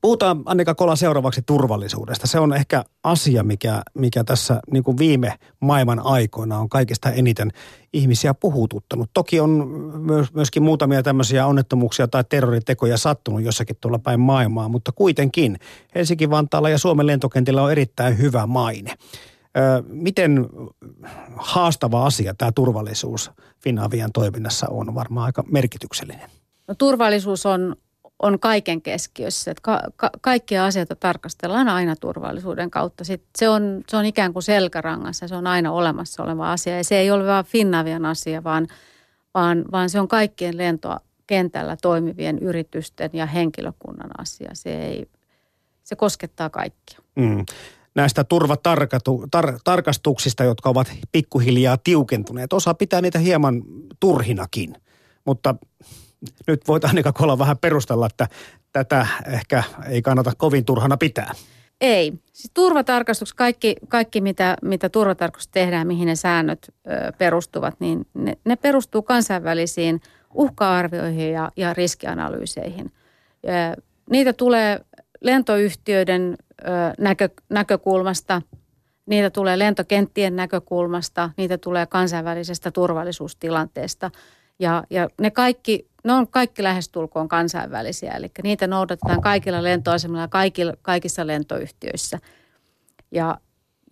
Puhutaan 0.00 0.42
Annika 0.44 0.74
Kola 0.74 0.96
seuraavaksi 0.96 1.42
turvallisuudesta. 1.42 2.26
Se 2.26 2.38
on 2.38 2.54
ehkä 2.54 2.84
asia, 3.04 3.42
mikä, 3.42 3.82
mikä 3.94 4.24
tässä 4.24 4.60
niin 4.72 4.82
kuin 4.82 4.98
viime 4.98 5.34
maailman 5.60 6.00
aikoina 6.00 6.58
on 6.58 6.68
kaikista 6.68 7.10
eniten 7.10 7.50
ihmisiä 7.92 8.34
puhututtanut. 8.34 9.10
Toki 9.14 9.40
on 9.40 9.50
myös, 9.98 10.34
myöskin 10.34 10.62
muutamia 10.62 11.02
tämmöisiä 11.02 11.46
onnettomuuksia 11.46 12.08
tai 12.08 12.24
terroritekoja 12.28 12.96
sattunut 12.96 13.42
jossakin 13.42 13.76
tuolla 13.80 13.98
päin 13.98 14.20
maailmaa, 14.20 14.68
mutta 14.68 14.92
kuitenkin 14.92 15.58
Helsinki-Vantaalla 15.94 16.68
ja 16.68 16.78
Suomen 16.78 17.06
lentokentillä 17.06 17.62
on 17.62 17.72
erittäin 17.72 18.18
hyvä 18.18 18.46
maine. 18.46 18.94
Miten 19.88 20.46
haastava 21.36 22.06
asia 22.06 22.34
tämä 22.34 22.52
turvallisuus 22.52 23.30
Finavian 23.60 24.12
toiminnassa 24.12 24.66
on 24.70 24.94
varmaan 24.94 25.26
aika 25.26 25.44
merkityksellinen? 25.50 26.30
No, 26.68 26.74
turvallisuus 26.74 27.46
on 27.46 27.76
on 28.22 28.38
kaiken 28.38 28.82
keskiössä. 28.82 29.50
Että 29.50 29.62
ka- 29.62 29.82
ka- 29.96 30.10
kaikkia 30.20 30.64
asioita 30.66 30.96
tarkastellaan 30.96 31.68
aina 31.68 31.96
turvallisuuden 31.96 32.70
kautta. 32.70 33.04
Sitten 33.04 33.30
se, 33.38 33.48
on, 33.48 33.84
se 33.88 33.96
on 33.96 34.04
ikään 34.04 34.32
kuin 34.32 34.42
selkärangassa, 34.42 35.28
se 35.28 35.34
on 35.34 35.46
aina 35.46 35.72
olemassa 35.72 36.22
oleva 36.22 36.52
asia. 36.52 36.76
Ja 36.76 36.84
se 36.84 36.96
ei 36.96 37.10
ole 37.10 37.26
vain 37.26 37.44
Finnavian 37.44 38.06
asia, 38.06 38.44
vaan, 38.44 38.66
vaan, 39.34 39.64
vaan 39.72 39.90
se 39.90 40.00
on 40.00 40.08
kaikkien 40.08 40.56
lentokentällä 40.56 41.76
toimivien 41.82 42.38
yritysten 42.38 43.10
ja 43.12 43.26
henkilökunnan 43.26 44.10
asia. 44.18 44.50
Se, 44.52 44.86
ei, 44.86 45.06
se 45.84 45.96
koskettaa 45.96 46.50
kaikkia. 46.50 46.98
Mm 47.14 47.44
näistä 47.94 48.24
turvatarkastuksista, 48.24 50.44
jotka 50.44 50.70
ovat 50.70 50.92
pikkuhiljaa 51.12 51.76
tiukentuneet. 51.76 52.52
Osa 52.52 52.74
pitää 52.74 53.00
niitä 53.00 53.18
hieman 53.18 53.62
turhinakin, 54.00 54.74
mutta 55.24 55.54
nyt 56.46 56.68
voit 56.68 56.84
Annika 56.84 57.12
Kola 57.12 57.38
vähän 57.38 57.58
perustella, 57.58 58.06
että 58.06 58.28
tätä 58.72 59.06
ehkä 59.26 59.62
ei 59.88 60.02
kannata 60.02 60.32
kovin 60.36 60.64
turhana 60.64 60.96
pitää. 60.96 61.32
Ei. 61.80 62.12
Siis 62.32 62.50
turvatarkastus, 62.54 63.34
kaikki, 63.34 63.76
kaikki 63.88 64.20
mitä, 64.20 64.56
mitä 64.62 64.88
turvatarkastus 64.88 65.48
tehdään, 65.48 65.86
mihin 65.86 66.06
ne 66.06 66.16
säännöt 66.16 66.58
ö, 66.68 67.12
perustuvat, 67.18 67.80
niin 67.80 68.06
ne, 68.14 68.38
ne 68.44 68.56
perustuu 68.56 69.02
kansainvälisiin 69.02 70.00
uhka-arvioihin 70.34 71.32
ja, 71.32 71.50
ja 71.56 71.74
riskianalyyseihin. 71.74 72.92
Ö, 73.44 73.82
niitä 74.10 74.32
tulee 74.32 74.80
lentoyhtiöiden 75.22 76.36
näkö, 76.98 77.28
näkökulmasta, 77.48 78.42
niitä 79.06 79.30
tulee 79.30 79.58
lentokenttien 79.58 80.36
näkökulmasta, 80.36 81.30
niitä 81.36 81.58
tulee 81.58 81.86
kansainvälisestä 81.86 82.70
turvallisuustilanteesta. 82.70 84.10
Ja, 84.58 84.84
ja 84.90 85.08
ne 85.20 85.30
kaikki 85.30 85.92
ne 86.04 86.12
on 86.12 86.28
kaikki 86.28 86.62
lähestulkoon 86.62 87.28
kansainvälisiä, 87.28 88.12
eli 88.12 88.30
niitä 88.42 88.66
noudatetaan 88.66 89.20
kaikilla 89.20 89.62
lentoasemilla 89.62 90.28
kaikilla, 90.28 90.72
kaikissa 90.82 91.26
lentoyhtiöissä. 91.26 92.18
Ja, 93.10 93.38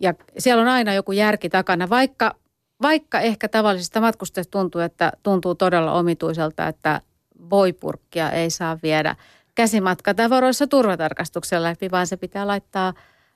ja 0.01 0.13
siellä 0.37 0.61
on 0.61 0.67
aina 0.67 0.93
joku 0.93 1.11
järki 1.11 1.49
takana, 1.49 1.89
vaikka, 1.89 2.35
vaikka 2.81 3.19
ehkä 3.19 3.47
tavallisista 3.47 4.01
matkustajista 4.01 4.51
tuntuu, 4.51 4.81
että 4.81 5.11
tuntuu 5.23 5.55
todella 5.55 5.93
omituiselta, 5.93 6.67
että 6.67 7.01
voipurkkia 7.49 8.31
ei 8.31 8.49
saa 8.49 8.77
viedä 8.83 9.15
käsimatkatavaroissa 9.55 10.67
turvatarkastuksella 10.67 11.67
läpi, 11.67 11.91
vaan 11.91 12.07
se 12.07 12.17
pitää 12.17 12.47
laittaa 12.47 12.93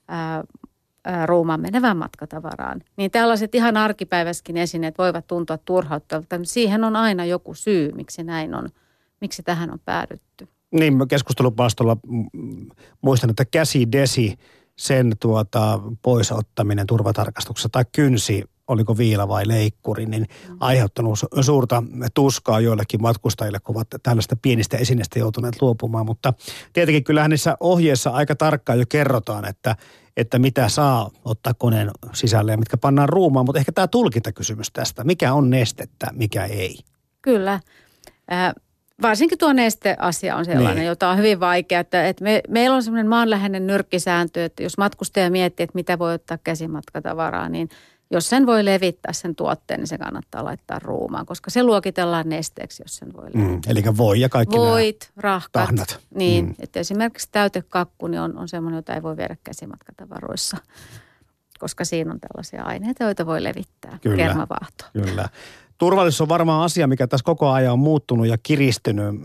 ää, 0.07 0.43
ruumaan 1.25 1.61
menevään 1.61 1.97
matkatavaraan. 1.97 2.81
Niin 2.97 3.11
tällaiset 3.11 3.55
ihan 3.55 3.77
arkipäiväskin 3.77 4.57
esineet 4.57 4.97
voivat 4.97 5.27
tuntua 5.27 5.57
turhauttavalta. 5.57 6.39
Siihen 6.43 6.83
on 6.83 6.95
aina 6.95 7.25
joku 7.25 7.53
syy, 7.53 7.91
miksi 7.91 8.23
näin 8.23 8.55
on, 8.55 8.69
miksi 9.21 9.43
tähän 9.43 9.71
on 9.71 9.79
päädytty. 9.85 10.47
Niin, 10.71 11.07
keskustelupaastolla 11.07 11.97
muistan, 13.01 13.29
että 13.29 13.45
käsi 13.45 13.91
desi 13.91 14.35
sen 14.75 15.11
tuota, 15.19 15.79
poisottaminen 16.01 16.87
turvatarkastuksessa 16.87 17.69
tai 17.71 17.85
kynsi 17.95 18.43
oliko 18.67 18.97
viila 18.97 19.27
vai 19.27 19.47
leikkuri, 19.47 20.05
niin 20.05 20.27
aiheuttanut 20.59 21.19
suurta 21.41 21.83
tuskaa 22.13 22.59
joillekin 22.59 23.01
matkustajille, 23.01 23.59
kun 23.59 23.75
ovat 23.75 23.87
tällaista 24.03 24.35
pienistä 24.41 24.77
esineistä 24.77 25.19
joutuneet 25.19 25.61
luopumaan. 25.61 26.05
Mutta 26.05 26.33
tietenkin 26.73 27.03
kyllähän 27.03 27.31
niissä 27.31 27.57
ohjeissa 27.59 28.09
aika 28.09 28.35
tarkkaan 28.35 28.79
jo 28.79 28.85
kerrotaan, 28.89 29.45
että, 29.45 29.75
että 30.17 30.39
mitä 30.39 30.69
saa 30.69 31.11
ottaa 31.25 31.53
koneen 31.53 31.91
sisälle 32.13 32.51
ja 32.51 32.57
mitkä 32.57 32.77
pannaan 32.77 33.09
ruumaan. 33.09 33.45
Mutta 33.45 33.59
ehkä 33.59 33.71
tämä 33.71 33.87
tulkintakysymys 33.87 34.71
tästä, 34.71 35.03
mikä 35.03 35.33
on 35.33 35.49
nestettä, 35.49 36.07
mikä 36.13 36.45
ei. 36.45 36.79
Kyllä. 37.21 37.59
Äh, 38.31 38.53
varsinkin 39.01 39.37
tuo 39.37 39.53
nesteasia 39.53 40.35
on 40.35 40.45
sellainen, 40.45 40.75
niin. 40.75 40.87
jota 40.87 41.09
on 41.09 41.17
hyvin 41.17 41.39
vaikea. 41.39 41.79
Että, 41.79 42.07
että 42.07 42.23
me, 42.23 42.41
meillä 42.49 42.75
on 42.75 42.83
sellainen 42.83 43.09
maanläheinen 43.09 43.67
nyrkkisääntö, 43.67 44.45
että 44.45 44.63
jos 44.63 44.77
matkustaja 44.77 45.29
miettii, 45.31 45.63
että 45.63 45.75
mitä 45.75 45.99
voi 45.99 46.13
ottaa 46.13 46.37
käsimatkatavaraa, 46.43 47.49
niin– 47.49 47.69
jos 48.11 48.29
sen 48.29 48.45
voi 48.45 48.65
levittää 48.65 49.13
sen 49.13 49.35
tuotteen, 49.35 49.79
niin 49.79 49.87
se 49.87 49.97
kannattaa 49.97 50.45
laittaa 50.45 50.79
ruumaan, 50.79 51.25
koska 51.25 51.49
se 51.49 51.63
luokitellaan 51.63 52.29
nesteeksi, 52.29 52.83
jos 52.83 52.95
sen 52.97 53.13
voi 53.13 53.29
mm, 53.29 53.41
levittää. 53.41 53.73
Mm, 53.73 53.77
eli 53.77 53.97
voi 53.97 54.19
ja 54.19 54.29
kaikki 54.29 54.57
Voit, 54.57 55.11
rahkat. 55.17 55.51
Tahnat. 55.51 55.99
Niin, 56.15 56.45
mm. 56.45 56.55
että 56.59 56.79
esimerkiksi 56.79 57.29
täytekakku 57.31 58.07
niin 58.07 58.21
on, 58.21 58.37
on 58.37 58.47
semmoinen, 58.47 58.77
jota 58.77 58.93
ei 58.93 59.03
voi 59.03 59.17
viedä 59.17 59.37
käsimatkatavaroissa, 59.43 60.57
koska 61.59 61.85
siinä 61.85 62.11
on 62.11 62.19
tällaisia 62.19 62.63
aineita, 62.63 63.03
joita 63.03 63.25
voi 63.25 63.43
levittää. 63.43 63.99
Kyllä, 64.01 64.17
kermavaahtoa. 64.17 64.87
Kyllä. 64.93 65.29
Turvallisuus 65.77 66.21
on 66.21 66.29
varmaan 66.29 66.63
asia, 66.63 66.87
mikä 66.87 67.07
tässä 67.07 67.23
koko 67.23 67.49
ajan 67.49 67.73
on 67.73 67.79
muuttunut 67.79 68.27
ja 68.27 68.37
kiristynyt. 68.43 69.15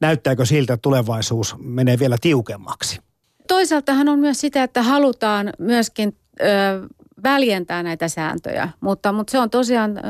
Näyttääkö 0.00 0.44
siltä, 0.44 0.72
että 0.72 0.82
tulevaisuus 0.82 1.56
menee 1.58 1.98
vielä 1.98 2.16
tiukemmaksi? 2.20 3.00
Toisaaltahan 3.48 4.08
on 4.08 4.18
myös 4.18 4.40
sitä, 4.40 4.62
että 4.62 4.82
halutaan 4.82 5.52
myöskin 5.58 6.16
ö, 6.40 6.44
väljentää 7.22 7.82
näitä 7.82 8.08
sääntöjä, 8.08 8.68
mutta, 8.80 9.12
mutta 9.12 9.30
se 9.30 9.38
on 9.38 9.50
tosiaan 9.50 10.00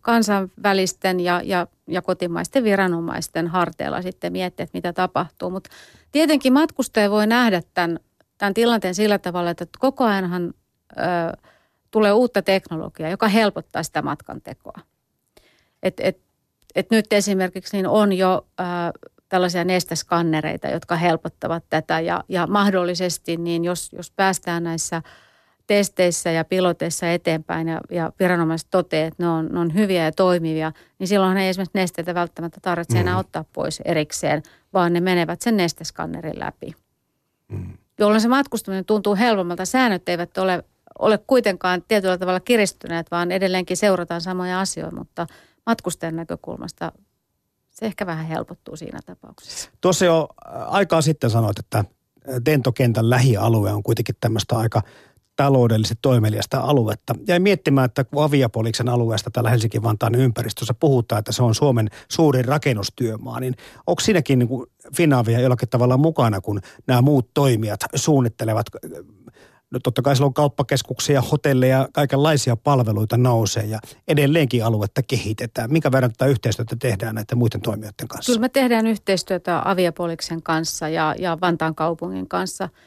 kansainvälisten 0.00 1.20
ja, 1.20 1.40
ja, 1.44 1.66
ja 1.86 2.02
kotimaisten 2.02 2.64
viranomaisten 2.64 3.48
harteilla 3.48 4.02
sitten 4.02 4.32
miettiä, 4.32 4.64
että 4.64 4.76
mitä 4.78 4.92
tapahtuu. 4.92 5.50
Mutta 5.50 5.70
tietenkin 6.12 6.52
matkustaja 6.52 7.10
voi 7.10 7.26
nähdä 7.26 7.62
tämän, 7.74 8.00
tämän 8.38 8.54
tilanteen 8.54 8.94
sillä 8.94 9.18
tavalla, 9.18 9.50
että 9.50 9.66
koko 9.78 10.04
ajanhan 10.04 10.54
ö, 10.92 11.02
tulee 11.90 12.12
uutta 12.12 12.42
teknologiaa, 12.42 13.10
joka 13.10 13.28
helpottaa 13.28 13.82
sitä 13.82 14.02
matkan 14.02 14.40
tekoa. 14.40 14.80
Et, 15.82 15.94
et, 16.00 16.18
et 16.74 16.90
nyt 16.90 17.12
esimerkiksi 17.12 17.76
niin 17.76 17.86
on 17.86 18.12
jo 18.12 18.46
ö, 18.60 18.62
tällaisia 19.28 19.64
nesteskannereita, 19.64 20.68
jotka 20.68 20.96
helpottavat 20.96 21.64
tätä 21.70 22.00
ja, 22.00 22.24
ja 22.28 22.46
mahdollisesti 22.46 23.36
niin 23.36 23.64
jos, 23.64 23.92
jos 23.92 24.10
päästään 24.10 24.62
näissä– 24.62 25.02
testeissä 25.68 26.30
ja 26.30 26.44
piloteissa 26.44 27.12
eteenpäin 27.12 27.68
ja, 27.68 27.80
ja 27.90 28.12
viranomaiset 28.20 28.68
toteavat, 28.70 29.12
että 29.12 29.22
ne 29.22 29.28
on, 29.28 29.48
ne 29.52 29.58
on 29.58 29.74
hyviä 29.74 30.04
ja 30.04 30.12
toimivia, 30.12 30.72
niin 30.98 31.08
silloin 31.08 31.36
ei 31.36 31.48
esimerkiksi 31.48 31.78
nesteitä 31.78 32.14
välttämättä 32.14 32.60
tarvitse 32.62 32.94
mm. 32.94 33.00
enää 33.00 33.18
ottaa 33.18 33.44
pois 33.52 33.82
erikseen, 33.84 34.42
vaan 34.72 34.92
ne 34.92 35.00
menevät 35.00 35.42
sen 35.42 35.56
nesteskannerin 35.56 36.38
läpi. 36.38 36.74
Mm. 37.48 37.78
Jolloin 37.98 38.20
se 38.20 38.28
matkustaminen 38.28 38.84
tuntuu 38.84 39.16
helpommalta. 39.16 39.64
Säännöt 39.64 40.08
eivät 40.08 40.38
ole, 40.38 40.64
ole 40.98 41.18
kuitenkaan 41.26 41.82
tietyllä 41.88 42.18
tavalla 42.18 42.40
kiristyneet, 42.40 43.10
vaan 43.10 43.32
edelleenkin 43.32 43.76
seurataan 43.76 44.20
samoja 44.20 44.60
asioita, 44.60 44.96
mutta 44.96 45.26
matkustajan 45.66 46.16
näkökulmasta 46.16 46.92
se 47.68 47.86
ehkä 47.86 48.06
vähän 48.06 48.26
helpottuu 48.26 48.76
siinä 48.76 48.98
tapauksessa. 49.06 49.70
Tuossa 49.80 50.04
jo 50.04 50.28
aikaa 50.66 51.02
sitten 51.02 51.30
sanoit, 51.30 51.58
että 51.58 51.84
lentokentän 52.46 53.10
lähialue 53.10 53.72
on 53.72 53.82
kuitenkin 53.82 54.14
tämmöistä 54.20 54.56
aika 54.56 54.82
taloudellisesti 55.42 55.98
toimeliasta 56.02 56.60
aluetta. 56.60 57.14
Jäin 57.28 57.42
miettimään, 57.42 57.84
että 57.84 58.04
kun 58.04 58.24
Aviapoliksen 58.24 58.88
alueesta 58.88 59.30
täällä 59.30 59.50
Helsinki-Vantaan 59.50 60.14
ympäristössä 60.14 60.74
puhutaan, 60.74 61.18
että 61.18 61.32
se 61.32 61.42
on 61.42 61.54
Suomen 61.54 61.88
suurin 62.08 62.44
rakennustyömaa, 62.44 63.40
niin 63.40 63.54
onko 63.86 64.00
siinäkin 64.00 64.38
niin 64.38 64.48
Finavia 64.96 65.40
jollakin 65.40 65.68
tavalla 65.68 65.96
mukana, 65.96 66.40
kun 66.40 66.60
nämä 66.86 67.02
muut 67.02 67.34
toimijat 67.34 67.80
suunnittelevat 67.94 68.66
no 69.70 69.78
totta 69.82 70.02
kai 70.02 70.14
on 70.20 70.34
kauppakeskuksia, 70.34 71.22
hotelleja, 71.22 71.88
kaikenlaisia 71.92 72.56
palveluita 72.56 73.16
nousee 73.16 73.64
ja 73.64 73.78
edelleenkin 74.08 74.64
aluetta 74.64 75.02
kehitetään. 75.02 75.72
Minkä 75.72 75.92
verran 75.92 76.12
tätä 76.12 76.26
yhteistyötä 76.26 76.76
tehdään 76.78 77.14
näiden 77.14 77.38
muiden 77.38 77.60
toimijoiden 77.60 78.08
kanssa? 78.08 78.32
Kyllä 78.32 78.40
me 78.40 78.48
tehdään 78.48 78.86
yhteistyötä 78.86 79.62
Aviapoliksen 79.64 80.42
kanssa 80.42 80.88
ja, 80.88 81.14
ja 81.18 81.38
Vantaan 81.40 81.74
kaupungin 81.74 82.28
kanssa– 82.28 82.68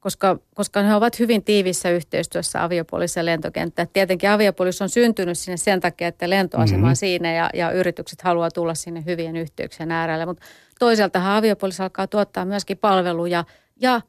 koska, 0.00 0.38
koska 0.54 0.82
he 0.82 0.94
ovat 0.94 1.18
hyvin 1.18 1.44
tiivissä 1.44 1.90
yhteistyössä 1.90 2.64
aviopolissa 2.64 3.20
ja 3.20 3.24
lentokenttä. 3.24 3.86
Tietenkin 3.92 4.30
aviopolis 4.30 4.82
on 4.82 4.88
syntynyt 4.88 5.38
sinne 5.38 5.56
sen 5.56 5.80
takia, 5.80 6.08
että 6.08 6.30
lentoasema 6.30 6.76
mm-hmm. 6.76 6.88
on 6.88 6.96
siinä 6.96 7.32
ja, 7.32 7.50
ja 7.54 7.70
yritykset 7.70 8.22
haluaa 8.22 8.50
tulla 8.50 8.74
sinne 8.74 9.04
hyvien 9.06 9.36
yhteyksien 9.36 9.90
äärelle. 9.90 10.26
Mutta 10.26 10.46
toisaalta 10.78 11.36
aviopolis 11.36 11.80
alkaa 11.80 12.06
tuottaa 12.06 12.44
myöskin 12.44 12.78
palveluja 12.78 13.44
ja 13.80 14.00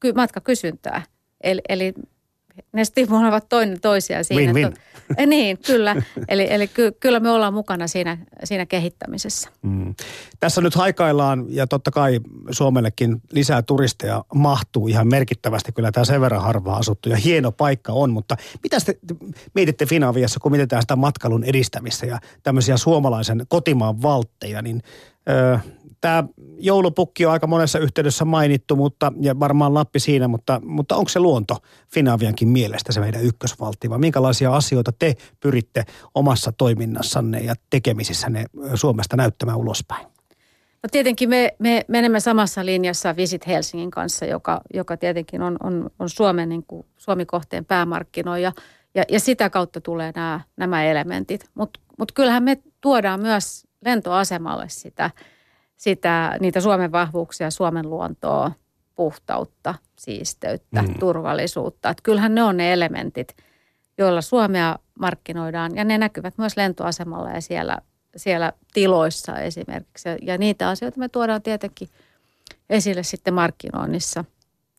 ky- 0.00 0.12
matkakysyntää. 0.12 1.02
Eli, 1.40 1.60
eli 1.68 1.94
ne 2.72 2.84
stimuloivat 2.84 3.48
toinen 3.48 3.80
toisiaan 3.80 4.24
siinä. 4.24 4.52
Win-win. 4.52 4.66
Että, 4.66 4.80
eh, 5.18 5.26
niin, 5.26 5.58
kyllä. 5.66 5.96
Eli, 6.28 6.46
eli 6.50 6.68
ky, 6.68 6.92
kyllä 7.00 7.20
me 7.20 7.30
ollaan 7.30 7.54
mukana 7.54 7.86
siinä, 7.86 8.18
siinä 8.44 8.66
kehittämisessä. 8.66 9.50
Mm. 9.62 9.94
Tässä 10.40 10.60
nyt 10.60 10.74
haikaillaan 10.74 11.46
ja 11.48 11.66
totta 11.66 11.90
kai 11.90 12.20
Suomellekin 12.50 13.22
lisää 13.32 13.62
turisteja 13.62 14.24
mahtuu 14.34 14.88
ihan 14.88 15.08
merkittävästi. 15.08 15.72
Kyllä 15.72 15.92
tämä 15.92 16.04
sen 16.04 16.20
verran 16.20 16.42
harvaa 16.42 16.76
asuttu 16.76 17.08
ja 17.08 17.16
hieno 17.16 17.52
paikka 17.52 17.92
on, 17.92 18.10
mutta 18.10 18.36
mitä 18.62 18.76
te 18.80 18.96
mietitte 19.54 19.86
Finaviassa, 19.86 20.40
kun 20.40 20.52
mietitään 20.52 20.82
sitä 20.82 20.96
matkailun 20.96 21.44
edistämistä 21.44 22.06
ja 22.06 22.18
tämmöisiä 22.42 22.76
suomalaisen 22.76 23.46
kotimaan 23.48 24.02
valtteja, 24.02 24.62
niin 24.62 24.82
tämä 26.00 26.24
joulupukki 26.58 27.26
on 27.26 27.32
aika 27.32 27.46
monessa 27.46 27.78
yhteydessä 27.78 28.24
mainittu, 28.24 28.76
mutta, 28.76 29.12
ja 29.20 29.40
varmaan 29.40 29.74
Lappi 29.74 30.00
siinä, 30.00 30.28
mutta, 30.28 30.60
mutta 30.64 30.96
onko 30.96 31.08
se 31.08 31.20
luonto 31.20 31.56
Finaviankin 31.88 32.48
mielestä 32.48 32.92
se 32.92 33.00
meidän 33.00 33.24
ykkösvaltti 33.24 33.90
vai 33.90 33.98
minkälaisia 33.98 34.54
asioita 34.54 34.92
te 34.98 35.14
pyritte 35.40 35.84
omassa 36.14 36.52
toiminnassanne 36.52 37.40
ja 37.40 37.54
tekemisissänne 37.70 38.44
Suomesta 38.74 39.16
näyttämään 39.16 39.58
ulospäin? 39.58 40.06
No 40.82 40.88
tietenkin 40.92 41.28
me, 41.28 41.56
me 41.58 41.84
menemme 41.88 42.20
samassa 42.20 42.66
linjassa 42.66 43.16
Visit 43.16 43.46
Helsingin 43.46 43.90
kanssa, 43.90 44.24
joka, 44.24 44.60
joka 44.74 44.96
tietenkin 44.96 45.42
on, 45.42 45.56
on, 45.62 45.90
on 45.98 46.08
Suomen 46.08 46.48
niin 46.48 46.64
kuin 46.66 46.86
Suomi-kohteen 46.96 47.64
päämarkkinoija 47.64 48.52
ja, 48.94 49.02
ja 49.08 49.20
sitä 49.20 49.50
kautta 49.50 49.80
tulee 49.80 50.12
nämä, 50.14 50.40
nämä 50.56 50.84
elementit. 50.84 51.50
Mutta 51.54 51.80
mut 51.98 52.12
kyllähän 52.12 52.42
me 52.42 52.58
tuodaan 52.80 53.20
myös 53.20 53.69
lentoasemalle 53.84 54.68
sitä– 54.68 55.10
sitä, 55.80 56.36
niitä 56.40 56.60
Suomen 56.60 56.92
vahvuuksia, 56.92 57.50
Suomen 57.50 57.90
luontoa, 57.90 58.52
puhtautta, 58.94 59.74
siisteyttä, 59.96 60.82
mm. 60.82 60.94
turvallisuutta. 60.98 61.90
Että 61.90 62.02
kyllähän 62.02 62.34
ne 62.34 62.42
on 62.42 62.56
ne 62.56 62.72
elementit, 62.72 63.36
joilla 63.98 64.20
Suomea 64.20 64.78
markkinoidaan 64.98 65.76
ja 65.76 65.84
ne 65.84 65.98
näkyvät 65.98 66.38
myös 66.38 66.56
lentoasemalla 66.56 67.30
ja 67.30 67.40
siellä, 67.40 67.78
siellä 68.16 68.52
tiloissa 68.72 69.38
esimerkiksi. 69.38 70.08
Ja 70.22 70.38
niitä 70.38 70.68
asioita 70.68 70.98
me 70.98 71.08
tuodaan 71.08 71.42
tietenkin 71.42 71.88
esille 72.70 73.02
sitten 73.02 73.34
markkinoinnissa. 73.34 74.24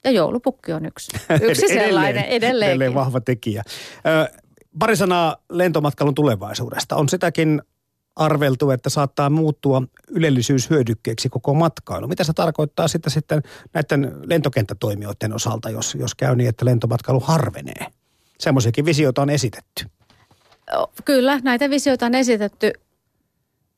Ja 0.04 0.12
joulupukki 0.12 0.74
on 0.74 0.86
yksi, 0.86 1.12
yksi 1.50 1.68
sellainen 1.68 2.26
edelleen. 2.26 2.70
Edelleen 2.72 2.94
vahva 2.94 3.22
tekijä. 3.22 3.64
Ö, 4.08 4.40
pari 4.80 4.96
sanaa 4.96 5.38
lentomatkailun 5.50 6.16
tulevaisuudesta. 6.16 6.96
On 6.96 7.10
sitäkin 7.10 7.62
arveltu, 8.26 8.72
että 8.72 8.90
saattaa 8.90 9.30
muuttua 9.30 9.84
ylellisyyshyödykkeeksi 10.08 11.30
koko 11.30 11.54
matkailu. 11.54 12.08
Mitä 12.08 12.24
se 12.24 12.34
tarkoittaa 12.34 12.88
sitten, 12.88 13.12
sitten 13.12 13.44
näiden 13.74 14.16
lentokenttätoimijoiden 14.26 15.34
osalta, 15.34 15.70
jos, 15.70 15.96
jos 15.96 16.16
käy 16.16 16.36
niin, 16.36 16.50
että 16.50 16.66
lentomatkailu 16.66 17.20
harvenee? 17.20 17.86
Semmoisiakin 18.40 18.86
visioita 18.86 19.22
on 19.22 19.30
esitetty. 19.30 19.86
Kyllä, 21.06 21.40
näitä 21.44 21.70
visioita 21.70 22.06
on 22.06 22.16
esitetty. 22.16 22.74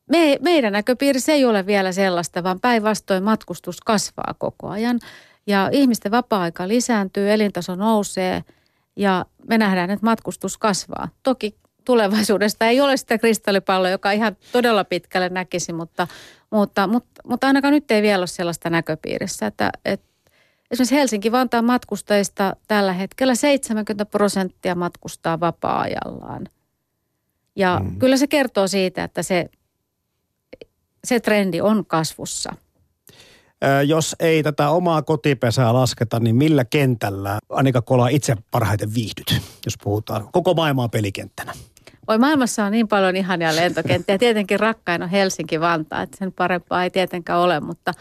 Me, 0.10 0.38
meidän 0.42 0.74
näköpiirissä 0.74 1.32
ei 1.32 1.46
ole 1.46 1.66
vielä 1.66 1.92
sellaista, 1.92 2.44
vaan 2.44 2.60
päinvastoin 2.60 3.24
matkustus 3.24 3.82
kasvaa 3.82 4.36
koko 4.38 4.70
ajan. 4.70 5.00
Ja 5.48 5.70
ihmisten 5.72 6.12
vapaa-aika 6.12 6.68
lisääntyy, 6.68 7.32
elintaso 7.32 7.76
nousee 7.76 8.44
ja 8.96 9.26
me 9.48 9.58
nähdään, 9.58 9.90
että 9.90 10.06
matkustus 10.06 10.58
kasvaa. 10.58 11.10
Toki 11.24 11.56
tulevaisuudesta 11.86 12.66
ei 12.66 12.82
ole 12.82 12.98
sitä 12.98 13.18
kristallipalloa, 13.18 13.90
joka 13.90 14.12
ihan 14.12 14.38
todella 14.52 14.84
pitkälle 14.84 15.30
näkisi, 15.30 15.74
mutta, 15.74 16.08
mutta, 16.52 16.88
mutta, 16.88 17.22
mutta 17.28 17.48
ainakaan 17.48 17.74
nyt 17.74 17.92
ei 17.92 18.02
vielä 18.02 18.22
ole 18.22 18.28
sellaista 18.28 18.70
näköpiirissä, 18.70 19.48
että, 19.48 19.72
että 19.86 20.14
esimerkiksi 20.72 20.96
Helsinki-Vantaan 20.96 21.66
matkustajista 21.66 22.56
tällä 22.68 22.94
hetkellä 22.94 23.36
70 23.36 24.06
prosenttia 24.06 24.76
matkustaa 24.76 25.40
vapaa-ajallaan. 25.40 26.48
Ja 27.56 27.82
mm. 27.84 28.00
kyllä 28.00 28.18
se 28.18 28.28
kertoo 28.28 28.68
siitä, 28.68 29.04
että 29.04 29.24
se, 29.24 29.50
se 31.04 31.20
trendi 31.20 31.62
on 31.62 31.86
kasvussa. 31.86 32.54
Jos 33.86 34.16
ei 34.20 34.44
tätä 34.44 34.70
omaa 34.70 35.02
kotipesää 35.02 35.74
lasketa, 35.74 36.20
niin 36.20 36.36
millä 36.36 36.66
kentällä 36.66 37.40
Annika 37.50 37.82
Kola 37.82 38.08
itse 38.08 38.36
parhaiten 38.52 38.94
viihdyt, 38.94 39.42
jos 39.66 39.74
puhutaan 39.84 40.30
koko 40.32 40.54
maailmaa 40.54 40.90
pelikenttänä? 40.90 41.54
Oi 42.08 42.18
maailmassa 42.18 42.66
on 42.66 42.72
niin 42.72 42.88
paljon 42.88 43.16
ihania 43.16 43.56
lentokenttiä. 43.56 44.18
Tietenkin 44.18 44.60
rakkain 44.60 45.04
on 45.04 45.10
Helsinki-Vantaa, 45.10 46.02
että 46.02 46.18
sen 46.18 46.32
parempaa 46.32 46.84
ei 46.84 46.90
tietenkään 46.90 47.40
ole, 47.40 47.60
mutta, 47.60 47.94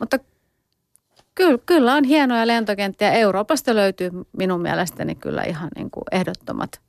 mutta 0.00 0.18
kyllä, 1.34 1.58
kyllä 1.66 1.94
on 1.94 2.04
hienoja 2.04 2.46
lentokenttiä. 2.46 3.12
Euroopasta 3.12 3.74
löytyy 3.74 4.10
minun 4.36 4.60
mielestäni 4.60 5.14
kyllä 5.14 5.42
ihan 5.42 5.68
niin 5.76 5.90
kuin 5.90 6.04
ehdottomat, 6.12 6.80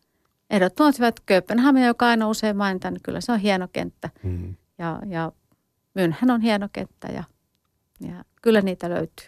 ehdottomat 0.50 0.98
hyvät. 0.98 1.20
Kööpenhamina, 1.26 1.88
joka 1.88 2.08
aina 2.08 2.28
usein 2.28 2.58
mainitaan, 2.58 2.94
niin 2.94 3.04
kyllä 3.04 3.22
se 3.22 3.32
on 3.32 3.40
hieno 3.40 3.68
kenttä. 3.74 4.10
Mm. 4.24 4.56
Ja, 4.78 5.00
ja 5.10 5.32
Mynhän 5.94 6.32
on 6.32 6.42
hieno 6.42 6.70
kenttä 6.74 7.08
ja, 7.08 7.24
ja 8.08 8.24
kyllä 8.42 8.62
niitä 8.62 8.90
löytyy. 8.90 9.16